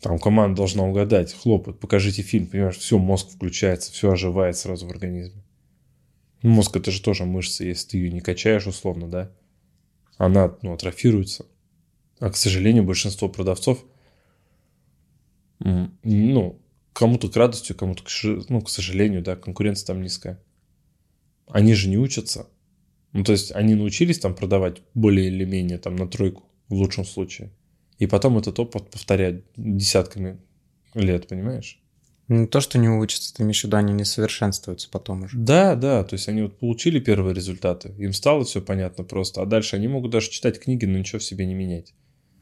Там 0.00 0.18
команда 0.18 0.56
должна 0.56 0.84
угадать, 0.84 1.32
хлопает, 1.32 1.78
покажите 1.78 2.22
фильм, 2.22 2.48
понимаешь, 2.48 2.76
все, 2.76 2.98
мозг 2.98 3.30
включается, 3.30 3.92
все 3.92 4.10
оживает 4.10 4.56
сразу 4.56 4.86
в 4.86 4.90
организме. 4.90 5.42
Мозг 6.42 6.76
это 6.76 6.90
же 6.90 7.00
тоже 7.00 7.24
мышца, 7.24 7.64
если 7.64 7.90
ты 7.90 7.98
ее 7.98 8.10
не 8.10 8.20
качаешь 8.20 8.66
условно, 8.66 9.08
да, 9.08 9.30
она 10.18 10.56
ну, 10.62 10.72
атрофируется. 10.72 11.46
А, 12.18 12.30
к 12.30 12.36
сожалению, 12.36 12.82
большинство 12.82 13.28
продавцов, 13.28 13.84
ну, 15.60 16.60
кому-то 16.92 17.28
к 17.28 17.36
радости, 17.36 17.72
кому-то, 17.72 18.02
к, 18.02 18.08
ну, 18.48 18.60
к 18.60 18.68
сожалению, 18.68 19.22
да, 19.22 19.36
конкуренция 19.36 19.86
там 19.86 20.02
низкая. 20.02 20.42
Они 21.48 21.74
же 21.74 21.88
не 21.88 21.98
учатся, 21.98 22.46
ну, 23.12 23.24
то 23.24 23.32
есть 23.32 23.52
они 23.52 23.74
научились 23.74 24.18
там 24.18 24.34
продавать 24.34 24.82
более 24.94 25.28
или 25.28 25.44
менее 25.44 25.78
там 25.78 25.96
на 25.96 26.08
тройку 26.08 26.44
в 26.68 26.74
лучшем 26.74 27.04
случае. 27.04 27.52
И 27.98 28.06
потом 28.06 28.38
этот 28.38 28.58
опыт 28.58 28.90
повторять 28.90 29.42
десятками 29.56 30.38
лет, 30.94 31.28
понимаешь? 31.28 31.78
Не 32.28 32.46
то, 32.46 32.60
что 32.60 32.78
не 32.78 32.88
учатся, 32.88 33.34
ты 33.34 33.42
имеешь 33.42 33.60
в 33.60 33.64
виду, 33.64 33.76
они 33.76 33.92
не 33.92 34.04
совершенствуются 34.04 34.88
потом 34.90 35.24
уже. 35.24 35.36
Да, 35.36 35.74
да, 35.74 36.02
то 36.04 36.14
есть 36.14 36.28
они 36.28 36.42
вот 36.42 36.58
получили 36.58 36.98
первые 37.00 37.34
результаты, 37.34 37.94
им 37.98 38.12
стало 38.12 38.44
все 38.44 38.62
понятно 38.62 39.04
просто, 39.04 39.42
а 39.42 39.46
дальше 39.46 39.76
они 39.76 39.88
могут 39.88 40.12
даже 40.12 40.30
читать 40.30 40.58
книги, 40.58 40.86
но 40.86 40.98
ничего 40.98 41.18
в 41.18 41.24
себе 41.24 41.44
не 41.44 41.54
менять. 41.54 41.92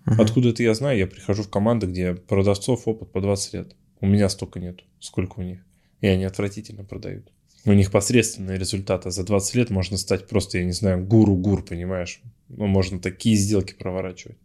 Угу. 0.07 0.23
Откуда 0.23 0.51
это 0.51 0.63
я 0.63 0.75
знаю? 0.75 0.99
Я 0.99 1.07
прихожу 1.07 1.43
в 1.43 1.51
команды, 1.51 1.87
где 1.87 2.15
продавцов 2.15 2.87
опыт 2.87 3.11
по 3.11 3.21
20 3.21 3.55
лет. 3.55 3.77
У 4.01 4.07
меня 4.07 4.29
столько 4.29 4.61
нет, 4.61 4.81
сколько 5.01 5.41
у 5.41 5.43
них. 5.43 5.61
И 6.01 6.07
они 6.07 6.25
отвратительно 6.25 6.85
продают 6.85 7.33
у 7.65 7.73
них 7.73 7.91
посредственные 7.91 8.59
результаты. 8.59 9.11
За 9.11 9.25
20 9.25 9.55
лет 9.55 9.71
можно 9.71 9.97
стать 9.97 10.29
просто, 10.29 10.59
я 10.59 10.65
не 10.65 10.73
знаю, 10.73 11.05
гуру-гур, 11.05 11.65
понимаешь? 11.65 12.21
Ну, 12.49 12.67
можно 12.67 13.01
такие 13.01 13.37
сделки 13.37 13.75
проворачивать. 13.75 14.39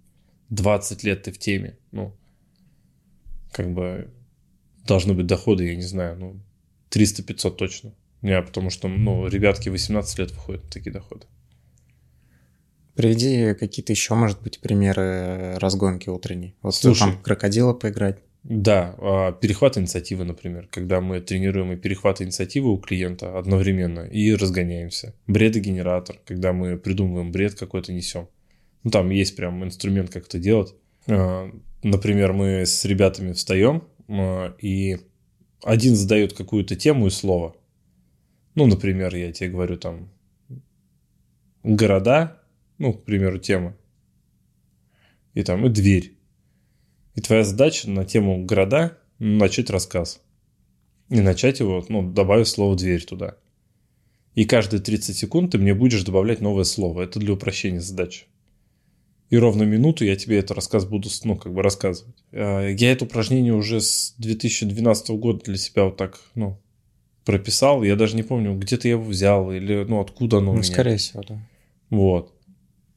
20 0.50 1.04
лет 1.04 1.24
ты 1.24 1.32
в 1.32 1.38
теме. 1.38 1.78
Ну, 1.92 2.16
как 3.52 3.74
бы 3.74 4.14
должны 4.86 5.14
быть 5.14 5.28
доходы, 5.28 5.66
я 5.66 5.76
не 5.76 5.82
знаю, 5.82 6.18
ну, 6.18 6.40
300-500 6.92 7.56
точно. 7.56 7.94
Не, 8.22 8.42
потому 8.42 8.70
что, 8.70 8.88
ну, 8.88 9.28
ребятки 9.28 9.70
18 9.70 10.20
лет 10.20 10.32
выходят 10.32 10.64
на 10.64 10.70
такие 10.70 10.92
доходы. 10.92 11.26
Приведи 12.96 13.54
какие-то 13.54 13.92
еще, 13.92 14.16
может 14.16 14.42
быть, 14.42 14.62
примеры 14.62 15.58
разгонки 15.60 16.10
утренней. 16.10 16.56
Вот 16.62 16.76
Слушай, 16.76 17.12
там 17.12 17.22
крокодила 17.22 17.74
поиграть. 17.74 18.20
Да, 18.48 18.94
а, 19.00 19.32
перехват 19.32 19.76
инициативы, 19.76 20.24
например, 20.24 20.68
когда 20.70 21.02
мы 21.02 21.20
тренируем 21.20 21.72
и 21.72 21.78
перехват 21.78 22.22
инициативы 22.22 22.72
у 22.72 22.78
клиента 22.78 23.40
одновременно 23.40 24.02
и 24.02 24.36
разгоняемся. 24.36 25.16
Бредогенератор, 25.26 26.20
когда 26.26 26.54
мы 26.54 26.78
придумываем 26.78 27.32
бред 27.32 27.56
какой-то 27.56 27.92
несем. 27.92 28.28
Ну, 28.84 28.92
там 28.92 29.10
есть 29.10 29.36
прям 29.36 29.64
инструмент, 29.64 30.12
как 30.12 30.28
это 30.28 30.38
делать. 30.38 30.76
А, 31.08 31.50
например, 31.82 32.34
мы 32.34 32.68
с 32.68 32.86
ребятами 32.86 33.34
встаем, 33.34 33.84
а, 34.08 34.56
и 34.62 35.00
один 35.64 35.96
задает 35.96 36.34
какую-то 36.34 36.76
тему 36.76 37.08
и 37.08 37.10
слово. 37.10 37.56
Ну, 38.54 38.68
например, 38.68 39.16
я 39.16 39.32
тебе 39.32 39.50
говорю 39.50 39.78
там 39.78 40.12
города, 41.64 42.44
ну, 42.78 42.94
к 42.94 43.06
примеру, 43.06 43.40
тема. 43.40 43.76
И 45.34 45.42
там 45.42 45.66
и 45.66 45.70
дверь. 45.70 46.15
И 47.16 47.22
твоя 47.22 47.44
задача 47.44 47.90
на 47.90 48.06
тему 48.06 48.46
города 48.46 48.98
начать 49.20 49.70
рассказ. 49.70 50.22
И 51.10 51.22
начать 51.22 51.60
его, 51.60 51.84
ну, 51.88 52.12
добавив 52.12 52.48
слово 52.48 52.76
«дверь» 52.76 53.04
туда. 53.04 53.38
И 54.34 54.44
каждые 54.44 54.82
30 54.82 55.16
секунд 55.16 55.52
ты 55.52 55.58
мне 55.58 55.74
будешь 55.74 56.04
добавлять 56.04 56.42
новое 56.42 56.66
слово. 56.66 57.04
Это 57.04 57.20
для 57.20 57.34
упрощения 57.34 57.80
задачи. 57.80 58.26
И 59.30 59.38
ровно 59.38 59.64
минуту 59.64 60.06
я 60.06 60.16
тебе 60.16 60.40
этот 60.40 60.58
рассказ 60.58 60.86
буду, 60.86 61.10
ну, 61.24 61.38
как 61.38 61.54
бы 61.54 61.64
рассказывать. 61.64 62.16
А, 62.32 62.68
я 62.68 62.92
это 62.92 63.06
упражнение 63.06 63.54
уже 63.54 63.82
с 63.82 64.14
2012 64.18 65.10
года 65.12 65.44
для 65.46 65.58
себя 65.58 65.86
вот 65.86 65.98
так, 65.98 66.20
ну, 66.36 66.60
прописал. 67.24 67.84
Я 67.84 67.96
даже 67.96 68.16
не 68.16 68.24
помню, 68.24 68.56
где-то 68.56 68.88
я 68.88 68.96
его 68.96 69.04
взял 69.04 69.52
или, 69.52 69.84
ну, 69.86 70.02
откуда 70.02 70.38
оно 70.38 70.48
ну, 70.48 70.52
у 70.52 70.56
меня. 70.56 70.64
скорее 70.64 70.98
всего, 70.98 71.24
да. 71.28 71.40
Вот. 71.90 72.34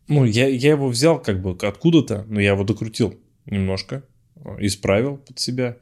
Ну, 0.08 0.24
я, 0.24 0.48
я 0.48 0.70
его 0.70 0.88
взял 0.88 1.20
как 1.20 1.40
бы 1.40 1.56
откуда-то, 1.66 2.24
но 2.28 2.40
я 2.40 2.52
его 2.52 2.64
докрутил 2.64 3.14
немножко, 3.46 4.04
исправил 4.58 5.18
под 5.18 5.38
себя. 5.38 5.76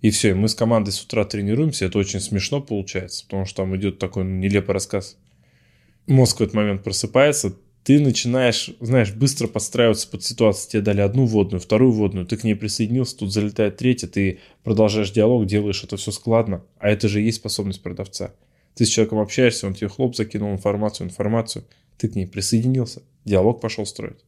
И 0.00 0.10
все, 0.10 0.34
мы 0.34 0.48
с 0.48 0.54
командой 0.54 0.90
с 0.90 1.02
утра 1.02 1.24
тренируемся. 1.24 1.86
Это 1.86 1.98
очень 1.98 2.20
смешно 2.20 2.60
получается, 2.60 3.24
потому 3.24 3.44
что 3.44 3.62
там 3.62 3.76
идет 3.76 3.98
такой 3.98 4.24
нелепый 4.24 4.74
рассказ. 4.74 5.16
Мозг 6.06 6.38
в 6.38 6.42
этот 6.42 6.54
момент 6.54 6.84
просыпается, 6.84 7.54
ты 7.88 8.00
начинаешь, 8.00 8.70
знаешь, 8.80 9.12
быстро 9.12 9.46
подстраиваться 9.48 10.08
под 10.08 10.22
ситуацию. 10.22 10.70
Тебе 10.70 10.82
дали 10.82 11.00
одну 11.00 11.24
водную, 11.24 11.60
вторую 11.60 11.92
водную, 11.92 12.26
ты 12.26 12.36
к 12.36 12.44
ней 12.44 12.54
присоединился, 12.54 13.16
тут 13.16 13.32
залетает 13.32 13.78
третья, 13.78 14.06
ты 14.06 14.40
продолжаешь 14.62 15.10
диалог, 15.10 15.46
делаешь 15.46 15.82
это 15.82 15.96
все 15.96 16.12
складно. 16.12 16.62
А 16.78 16.90
это 16.90 17.08
же 17.08 17.22
и 17.22 17.24
есть 17.24 17.38
способность 17.38 17.82
продавца. 17.82 18.34
Ты 18.74 18.84
с 18.84 18.88
человеком 18.88 19.18
общаешься, 19.18 19.66
он 19.66 19.74
тебе 19.74 19.88
хлоп 19.88 20.14
закинул 20.14 20.52
информацию, 20.52 21.06
информацию, 21.06 21.64
ты 21.96 22.08
к 22.08 22.14
ней 22.14 22.26
присоединился, 22.26 23.02
диалог 23.24 23.60
пошел 23.60 23.86
строить. 23.86 24.18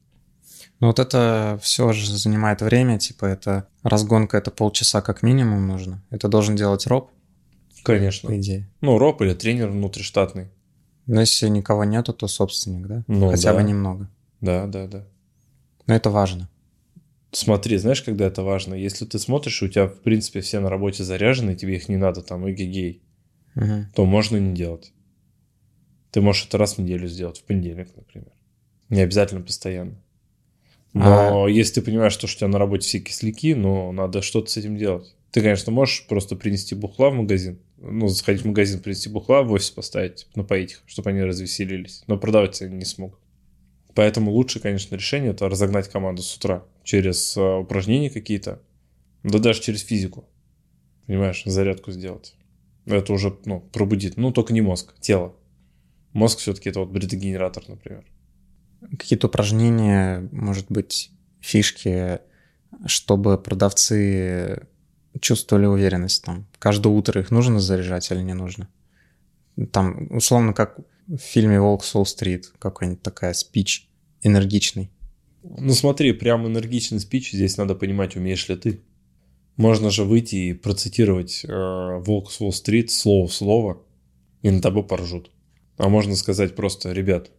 Ну 0.80 0.86
вот 0.86 0.98
это 0.98 1.58
все 1.62 1.92
же 1.92 2.16
занимает 2.16 2.62
время, 2.62 2.98
типа 2.98 3.26
это 3.26 3.68
разгонка, 3.82 4.38
это 4.38 4.50
полчаса 4.50 5.02
как 5.02 5.22
минимум 5.22 5.66
нужно. 5.68 6.02
Это 6.10 6.28
должен 6.28 6.56
делать 6.56 6.86
роб, 6.86 7.10
Конечно. 7.82 8.28
по 8.30 8.38
идее. 8.38 8.68
Ну, 8.80 8.98
роб 8.98 9.20
или 9.20 9.34
тренер 9.34 9.68
внутриштатный. 9.68 10.48
Но 11.06 11.20
если 11.20 11.48
никого 11.48 11.84
нету, 11.84 12.12
то 12.14 12.28
собственник, 12.28 12.86
да? 12.86 13.04
Ну, 13.08 13.30
Хотя 13.30 13.52
да. 13.52 13.58
бы 13.58 13.68
немного. 13.68 14.10
Да, 14.40 14.66
да, 14.66 14.86
да. 14.86 15.06
Но 15.86 15.94
это 15.94 16.08
важно. 16.08 16.48
Смотри, 17.32 17.76
знаешь, 17.76 18.02
когда 18.02 18.26
это 18.26 18.42
важно? 18.42 18.74
Если 18.74 19.04
ты 19.04 19.18
смотришь, 19.18 19.60
и 19.62 19.66
у 19.66 19.68
тебя, 19.68 19.86
в 19.86 20.00
принципе, 20.00 20.40
все 20.40 20.60
на 20.60 20.70
работе 20.70 21.04
заряжены, 21.04 21.52
и 21.52 21.56
тебе 21.56 21.76
их 21.76 21.88
не 21.88 21.96
надо, 21.96 22.22
там, 22.22 22.50
эгегей, 22.50 23.02
Мгм. 23.54 23.92
то 23.94 24.04
можно 24.04 24.36
не 24.38 24.54
делать. 24.54 24.92
Ты 26.10 26.20
можешь 26.20 26.46
это 26.46 26.58
раз 26.58 26.74
в 26.74 26.78
неделю 26.78 27.06
сделать, 27.06 27.38
в 27.38 27.44
понедельник, 27.44 27.88
например. 27.96 28.32
Не 28.88 29.02
обязательно 29.02 29.42
постоянно. 29.42 29.94
Но 30.92 31.46
если 31.48 31.74
ты 31.74 31.82
понимаешь, 31.82 32.12
что 32.12 32.26
у 32.26 32.28
тебя 32.28 32.48
на 32.48 32.58
работе 32.58 32.86
все 32.86 32.98
кисляки, 32.98 33.54
ну, 33.54 33.92
надо 33.92 34.22
что-то 34.22 34.50
с 34.50 34.56
этим 34.56 34.76
делать. 34.76 35.14
Ты, 35.30 35.42
конечно, 35.42 35.70
можешь 35.70 36.06
просто 36.08 36.34
принести 36.34 36.74
бухла 36.74 37.10
в 37.10 37.14
магазин, 37.14 37.60
ну, 37.78 38.08
сходить 38.08 38.42
в 38.42 38.46
магазин, 38.46 38.80
принести 38.80 39.08
бухла, 39.08 39.42
в 39.42 39.52
офис 39.52 39.70
поставить, 39.70 40.26
напоить 40.34 40.72
их, 40.72 40.82
чтобы 40.86 41.10
они 41.10 41.22
развеселились. 41.22 42.02
Но 42.08 42.18
продавать 42.18 42.60
они 42.62 42.76
не 42.76 42.84
смогут. 42.84 43.18
Поэтому 43.94 44.32
лучше, 44.32 44.60
конечно, 44.60 44.96
решение– 44.96 45.30
это 45.32 45.48
разогнать 45.48 45.88
команду 45.88 46.22
с 46.22 46.36
утра 46.36 46.64
через 46.84 47.36
э, 47.36 47.40
упражнения 47.40 48.10
какие-то, 48.10 48.60
да 49.22 49.38
даже 49.38 49.62
через 49.62 49.82
физику. 49.82 50.24
Понимаешь, 51.06 51.42
зарядку 51.44 51.90
сделать. 51.92 52.34
Это 52.86 53.12
уже, 53.12 53.36
ну, 53.44 53.60
пробудит. 53.60 54.16
Ну, 54.16 54.32
только 54.32 54.52
не 54.52 54.60
мозг, 54.60 54.94
тело. 55.00 55.34
Мозг 56.12 56.38
все-таки 56.38 56.70
это 56.70 56.80
вот 56.80 56.90
бредогенератор, 56.90 57.64
например. 57.68 58.04
Какие-то 58.98 59.26
упражнения, 59.26 60.28
может 60.32 60.66
быть, 60.70 61.10
фишки, 61.40 62.20
чтобы 62.86 63.38
продавцы 63.38 64.66
чувствовали 65.20 65.66
уверенность 65.66 66.24
там. 66.24 66.46
Каждое 66.58 66.92
утро 66.92 67.20
их 67.20 67.30
нужно 67.30 67.60
заряжать 67.60 68.10
или 68.10 68.20
не 68.20 68.34
нужно? 68.34 68.68
Там, 69.72 70.06
условно, 70.10 70.52
как 70.52 70.78
в 71.06 71.18
фильме 71.18 71.60
«Волк 71.60 71.84
с 71.84 71.94
Уолл-стрит», 71.94 72.52
какой-нибудь 72.58 73.02
такая 73.02 73.34
спич 73.34 73.88
энергичный. 74.22 74.90
Ну 75.42 75.72
смотри, 75.72 76.12
прям 76.12 76.46
энергичный 76.46 77.00
спич 77.00 77.32
здесь 77.32 77.56
надо 77.56 77.74
понимать, 77.74 78.16
умеешь 78.16 78.48
ли 78.48 78.56
ты. 78.56 78.80
Можно 79.56 79.90
же 79.90 80.04
выйти 80.04 80.36
и 80.36 80.54
процитировать 80.54 81.44
э, 81.44 81.98
«Волк 81.98 82.30
с 82.30 82.40
Уолл-стрит» 82.40 82.90
слово 82.90 83.26
в 83.26 83.34
слово, 83.34 83.82
и 84.42 84.50
на 84.50 84.62
тобой 84.62 84.84
поржут. 84.84 85.30
А 85.76 85.88
можно 85.88 86.14
сказать 86.14 86.54
просто, 86.54 86.92
ребят, 86.92 87.30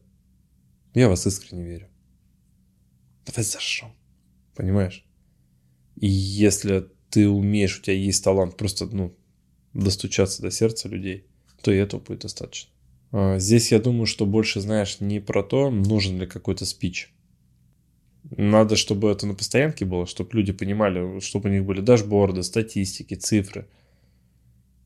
я 0.94 1.10
вас 1.10 1.26
искренне 1.28 1.64
верю. 1.64 1.90
Давай 3.26 3.44
зажжем. 3.44 3.94
Понимаешь? 4.56 5.06
И 5.96 6.08
если 6.08 6.88
ты 7.10 7.30
умеешь, 7.30 7.80
у 7.80 7.82
тебя 7.82 7.96
есть 7.96 8.24
талант 8.24 8.58
просто, 8.58 8.86
ну, 8.88 9.16
достучаться 9.74 10.42
до 10.42 10.52
сердца 10.52 10.90
людей, 10.90 11.26
то 11.62 11.72
и 11.72 11.78
этого 11.78 12.02
будет 12.02 12.22
достаточно. 12.22 12.72
А, 13.12 13.40
Здесь 13.40 13.72
я 13.72 13.80
думаю, 13.80 14.06
что 14.06 14.26
больше 14.26 14.62
знаешь 14.62 15.00
не 15.00 15.20
про 15.20 15.44
то, 15.44 15.70
нужен 15.70 16.20
ли 16.20 16.28
какой-то 16.28 16.66
спич. 16.66 17.14
Надо, 18.38 18.76
чтобы 18.76 19.10
это 19.10 19.26
на 19.26 19.34
постоянке 19.34 19.84
было, 19.86 20.06
чтобы 20.06 20.32
люди 20.34 20.54
понимали, 20.54 21.20
чтобы 21.20 21.50
у 21.50 21.52
них 21.52 21.66
были 21.66 21.82
дашборды, 21.82 22.44
статистики, 22.44 23.16
цифры. 23.16 23.68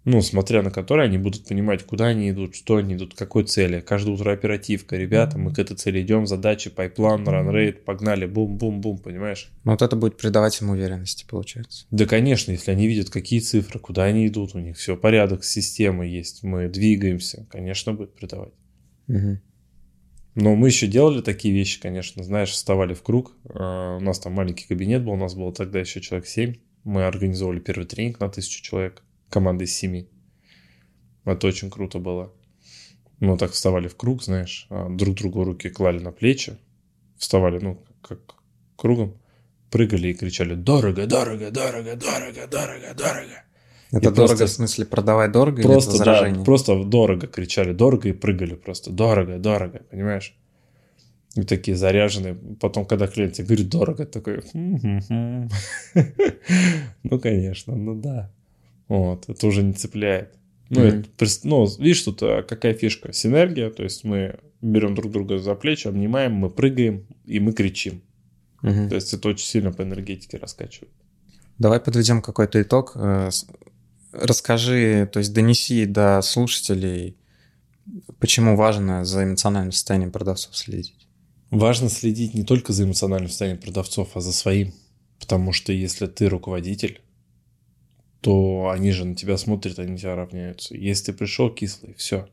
Ну, 0.05 0.21
смотря 0.21 0.61
на 0.61 0.69
которые 0.69 1.05
они 1.05 1.17
будут 1.17 1.47
понимать, 1.47 1.83
куда 1.83 2.05
они 2.05 2.29
идут, 2.29 2.55
что 2.55 2.75
они 2.75 2.93
идут, 2.93 3.15
к 3.15 3.17
какой 3.17 3.43
цели. 3.43 3.81
Каждое 3.81 4.11
утро 4.11 4.31
оперативка. 4.31 4.95
Ребята, 4.95 5.39
мы 5.39 5.51
к 5.51 5.57
этой 5.57 5.75
цели 5.75 6.01
идем, 6.01 6.27
задачи, 6.27 6.69
pipeline, 6.69 7.27
run 7.27 7.48
rate, 7.48 7.83
погнали, 7.85 8.27
бум-бум-бум, 8.27 8.99
понимаешь? 8.99 9.51
Но 9.63 9.71
вот 9.71 9.81
это 9.81 9.95
будет 9.95 10.17
придавать 10.17 10.61
им 10.61 10.69
уверенности, 10.69 11.25
получается. 11.27 11.87
Да, 11.89 12.05
конечно, 12.05 12.51
если 12.51 12.69
они 12.69 12.87
видят, 12.87 13.09
какие 13.09 13.39
цифры, 13.39 13.79
куда 13.79 14.03
они 14.03 14.27
идут, 14.27 14.53
у 14.53 14.59
них 14.59 14.77
все 14.77 14.95
порядок, 14.95 15.43
система 15.43 16.05
есть, 16.05 16.43
мы 16.43 16.69
двигаемся, 16.69 17.47
конечно, 17.49 17.93
будет 17.93 18.13
придавать. 18.13 18.53
Мгм. 19.07 19.41
Но 20.35 20.55
мы 20.55 20.67
еще 20.67 20.85
делали 20.85 21.21
такие 21.21 21.53
вещи, 21.53 21.79
конечно, 21.79 22.23
знаешь, 22.23 22.51
вставали 22.51 22.93
в 22.93 23.01
круг. 23.01 23.31
Э, 23.45 23.97
У 23.97 24.01
нас 24.01 24.19
там 24.19 24.33
маленький 24.33 24.67
кабинет 24.67 25.03
был, 25.03 25.13
у 25.13 25.17
нас 25.17 25.33
было 25.33 25.51
тогда 25.51 25.79
еще 25.79 26.01
человек 26.01 26.27
7. 26.27 26.55
Мы 26.83 27.05
организовали 27.05 27.59
первый 27.59 27.85
тренинг 27.85 28.19
на 28.19 28.29
тысячу 28.29 28.61
человек, 28.61 29.01
команда 29.29 29.63
из 29.63 29.75
семи. 29.75 30.07
Это 31.25 31.47
очень 31.47 31.69
круто 31.69 31.99
было. 31.99 32.31
Мы 33.19 33.37
так 33.37 33.51
вставали 33.51 33.87
в 33.87 33.95
круг, 33.95 34.23
знаешь, 34.23 34.67
а, 34.69 34.89
друг 34.89 35.15
другу 35.15 35.43
руки 35.43 35.69
клали 35.69 35.99
на 35.99 36.11
плечи, 36.11 36.57
вставали, 37.17 37.59
ну, 37.59 37.83
как 38.01 38.19
кругом, 38.75 39.17
прыгали 39.71 40.09
и 40.09 40.13
кричали 40.13 40.53
«Дорого, 40.55 41.07
дорого, 41.07 41.49
дорого, 41.51 41.95
дорого, 41.95 42.47
дорого, 42.47 42.93
дорого». 42.97 43.43
Это 43.91 44.09
И 44.09 44.13
дорого, 44.13 44.27
просто- 44.27 44.45
в 44.45 44.49
смысле, 44.49 44.85
продавать 44.85 45.31
дорого 45.31 45.61
или 45.61 45.67
Просто, 45.67 45.91
да, 45.91 45.97
возражение? 45.97 46.43
просто 46.45 46.83
дорого 46.83 47.27
кричали, 47.27 47.71
дорого 47.73 48.09
и 48.09 48.13
прыгали 48.13 48.55
просто. 48.55 48.91
Дорого, 48.91 49.37
дорого, 49.37 49.81
понимаешь? 49.89 50.35
И 51.35 51.43
такие 51.43 51.77
заряженные. 51.77 52.35
Потом, 52.59 52.85
когда 52.85 53.07
клиент 53.07 53.33
тебе 53.35 53.47
говорит 53.47 53.69
дорого, 53.69 54.05
такой... 54.05 54.41
Ну, 57.03 57.19
конечно, 57.19 57.75
ну 57.75 57.95
да. 57.95 58.31
Вот, 58.87 59.29
это 59.29 59.47
уже 59.47 59.63
не 59.63 59.73
цепляет. 59.73 60.35
Ну, 60.69 60.81
Мгм. 60.81 61.05
это 61.17 61.25
ну, 61.43 61.67
видишь, 61.77 62.01
тут 62.01 62.23
а, 62.23 62.43
какая 62.43 62.73
фишка? 62.73 63.13
Синергия, 63.13 63.69
то 63.69 63.83
есть 63.83 64.03
мы 64.03 64.39
берем 64.61 64.95
друг 64.95 65.11
друга 65.11 65.37
за 65.37 65.53
плечи, 65.55 65.87
обнимаем, 65.87 66.33
мы 66.33 66.49
прыгаем 66.49 67.05
и 67.25 67.39
мы 67.39 67.53
кричим. 67.53 68.01
Мгм. 68.61 68.89
То 68.89 68.95
есть 68.95 69.13
это 69.13 69.29
очень 69.29 69.45
сильно 69.45 69.71
по 69.71 69.83
энергетике 69.83 70.37
раскачивает. 70.37 70.91
Давай 71.59 71.79
подведем 71.79 72.21
какой-то 72.21 72.61
итог. 72.61 72.93
Э, 72.95 73.29
Расскажи, 74.11 75.09
то 75.11 75.19
есть 75.19 75.33
донеси 75.33 75.85
до 75.85 76.21
слушателей, 76.21 77.17
почему 78.19 78.55
важно 78.55 79.03
за 79.03 79.25
эмоциональным 79.25 79.73
состоянием 79.73 80.11
продавцов 80.11 80.55
следить. 80.55 80.95
Важно 81.51 81.89
следить 81.89 82.33
не 82.33 82.43
только 82.43 82.71
за 82.71 82.85
эмоциональным 82.85 83.27
состоянием 83.29 83.61
продавцов, 83.61 84.15
а 84.15 84.21
за 84.21 84.31
своим. 84.31 84.73
Потому 85.19 85.51
что 85.51 85.73
если 85.73 86.07
ты 86.07 86.29
руководитель, 86.29 87.01
то 88.25 88.69
они 88.71 88.91
же 88.91 89.05
на 89.05 89.15
тебя 89.15 89.37
смотрят, 89.37 89.77
они 89.77 89.97
тебя 89.97 90.15
равняются. 90.15 90.75
Если 90.75 91.11
ты 91.11 91.13
пришел 91.17 91.49
кислый, 91.53 91.93
все. 91.93 92.27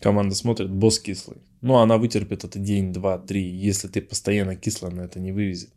Команда 0.00 0.34
смотрит, 0.34 0.70
босс 0.70 0.98
кислый. 0.98 1.38
Ну, 1.62 1.76
она 1.76 1.96
вытерпит 1.96 2.44
это 2.44 2.58
день, 2.58 2.92
два, 2.92 3.18
три. 3.18 3.42
Если 3.48 3.88
ты 3.88 4.02
постоянно 4.02 4.54
кислый, 4.56 4.92
она 4.92 5.04
это 5.04 5.18
не 5.20 5.32
вывезет. 5.32 5.70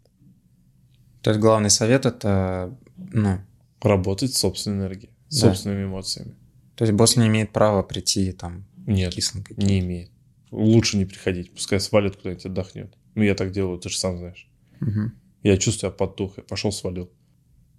То 1.22 1.30
есть 1.30 1.40
главный 1.40 1.70
совет 1.70 2.06
это, 2.06 2.78
ну, 2.98 3.40
Работать 3.82 4.34
с 4.34 4.40
собственной 4.40 4.78
энергией, 4.80 5.12
с 5.30 5.42
Да. 5.42 5.48
собственными 5.50 5.86
эмоциями. 5.86 6.36
то 6.76 6.84
есть 6.86 6.94
босс 6.94 7.16
не 7.18 7.28
имеет 7.28 7.54
права 7.54 7.84
прийти 7.84 8.32
там 8.34 8.66
Нет, 8.88 9.14
кислым 9.14 9.44
каким-то. 9.44 9.66
не 9.66 9.80
имеет. 9.80 10.10
Лучше 10.52 10.98
не 10.98 11.06
приходить, 11.06 11.54
пускай 11.54 11.80
свалит 11.80 12.16
куда-нибудь, 12.18 12.46
отдохнет. 12.48 12.94
Ну, 13.16 13.24
я 13.24 13.34
так 13.36 13.52
делаю, 13.52 13.78
ты 13.80 13.88
же 13.90 13.98
сам 13.98 14.18
знаешь. 14.18 14.48
Мгм. 14.82 15.14
Я 15.44 15.58
чувствую, 15.58 15.92
я 15.92 15.96
подтух, 15.98 16.34
я 16.38 16.44
пошел, 16.44 16.72
свалил. 16.72 17.10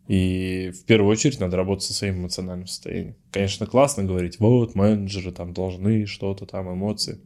И 0.09 0.71
в 0.71 0.85
первую 0.85 1.11
очередь 1.11 1.41
надо 1.41 1.57
работать 1.57 1.85
со 1.85 1.93
своим 1.93 2.19
эмоциональным 2.19 2.67
состоянием. 2.67 3.17
Конечно, 3.33 3.67
классно 3.67 4.05
говорить, 4.05 4.39
вот, 4.39 4.75
менеджеры 4.75 5.33
там 5.33 5.53
должны 5.53 6.07
что-то 6.07 6.47
там, 6.47 6.73
эмоции. 6.73 7.21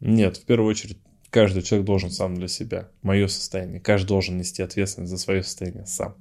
Нет, 0.00 0.36
в 0.36 0.44
первую 0.44 0.70
очередь 0.70 0.98
каждый 1.30 1.62
человек 1.62 1.86
должен 1.86 2.10
сам 2.10 2.34
для 2.34 2.48
себя. 2.48 2.90
Мое 3.02 3.26
состояние. 3.26 3.80
Каждый 3.80 4.08
должен 4.08 4.38
нести 4.38 4.62
ответственность 4.62 5.10
за 5.10 5.18
свое 5.18 5.42
состояние 5.42 5.86
сам. 5.86 6.14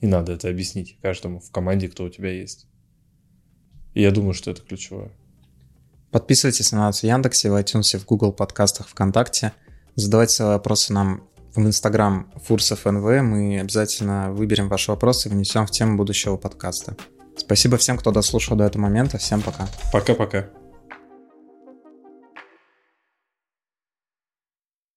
И 0.00 0.06
надо 0.06 0.32
это 0.32 0.48
объяснить 0.48 0.98
каждому 1.00 1.38
в 1.38 1.50
команде, 1.52 1.88
кто 1.88 2.04
у 2.04 2.08
тебя 2.08 2.32
есть. 2.32 2.66
И 3.94 4.02
я 4.02 4.10
думаю, 4.10 4.34
что 4.34 4.50
это 4.50 4.62
ключевое. 4.62 5.12
Подписывайтесь 6.10 6.72
на 6.72 6.78
нас 6.78 7.00
в 7.00 7.04
Яндексе, 7.04 7.50
в 7.50 7.54
iTunes, 7.54 7.96
в 7.96 8.04
Google 8.04 8.32
подкастах, 8.32 8.88
ВКонтакте. 8.88 9.52
Задавайте 9.94 10.34
свои 10.34 10.48
вопросы 10.48 10.92
нам 10.92 11.28
в 11.54 11.60
Инстаграм 11.60 12.30
Фурсов 12.46 12.84
НВ. 12.84 13.04
Мы 13.22 13.60
обязательно 13.60 14.32
выберем 14.32 14.68
ваши 14.68 14.90
вопросы 14.90 15.28
и 15.28 15.32
внесем 15.32 15.66
в 15.66 15.70
тему 15.70 15.96
будущего 15.96 16.36
подкаста. 16.36 16.96
Спасибо 17.36 17.76
всем, 17.76 17.98
кто 17.98 18.10
дослушал 18.10 18.56
до 18.56 18.64
этого 18.64 18.82
момента. 18.82 19.18
Всем 19.18 19.42
пока. 19.42 19.68
Пока-пока. 19.92 20.50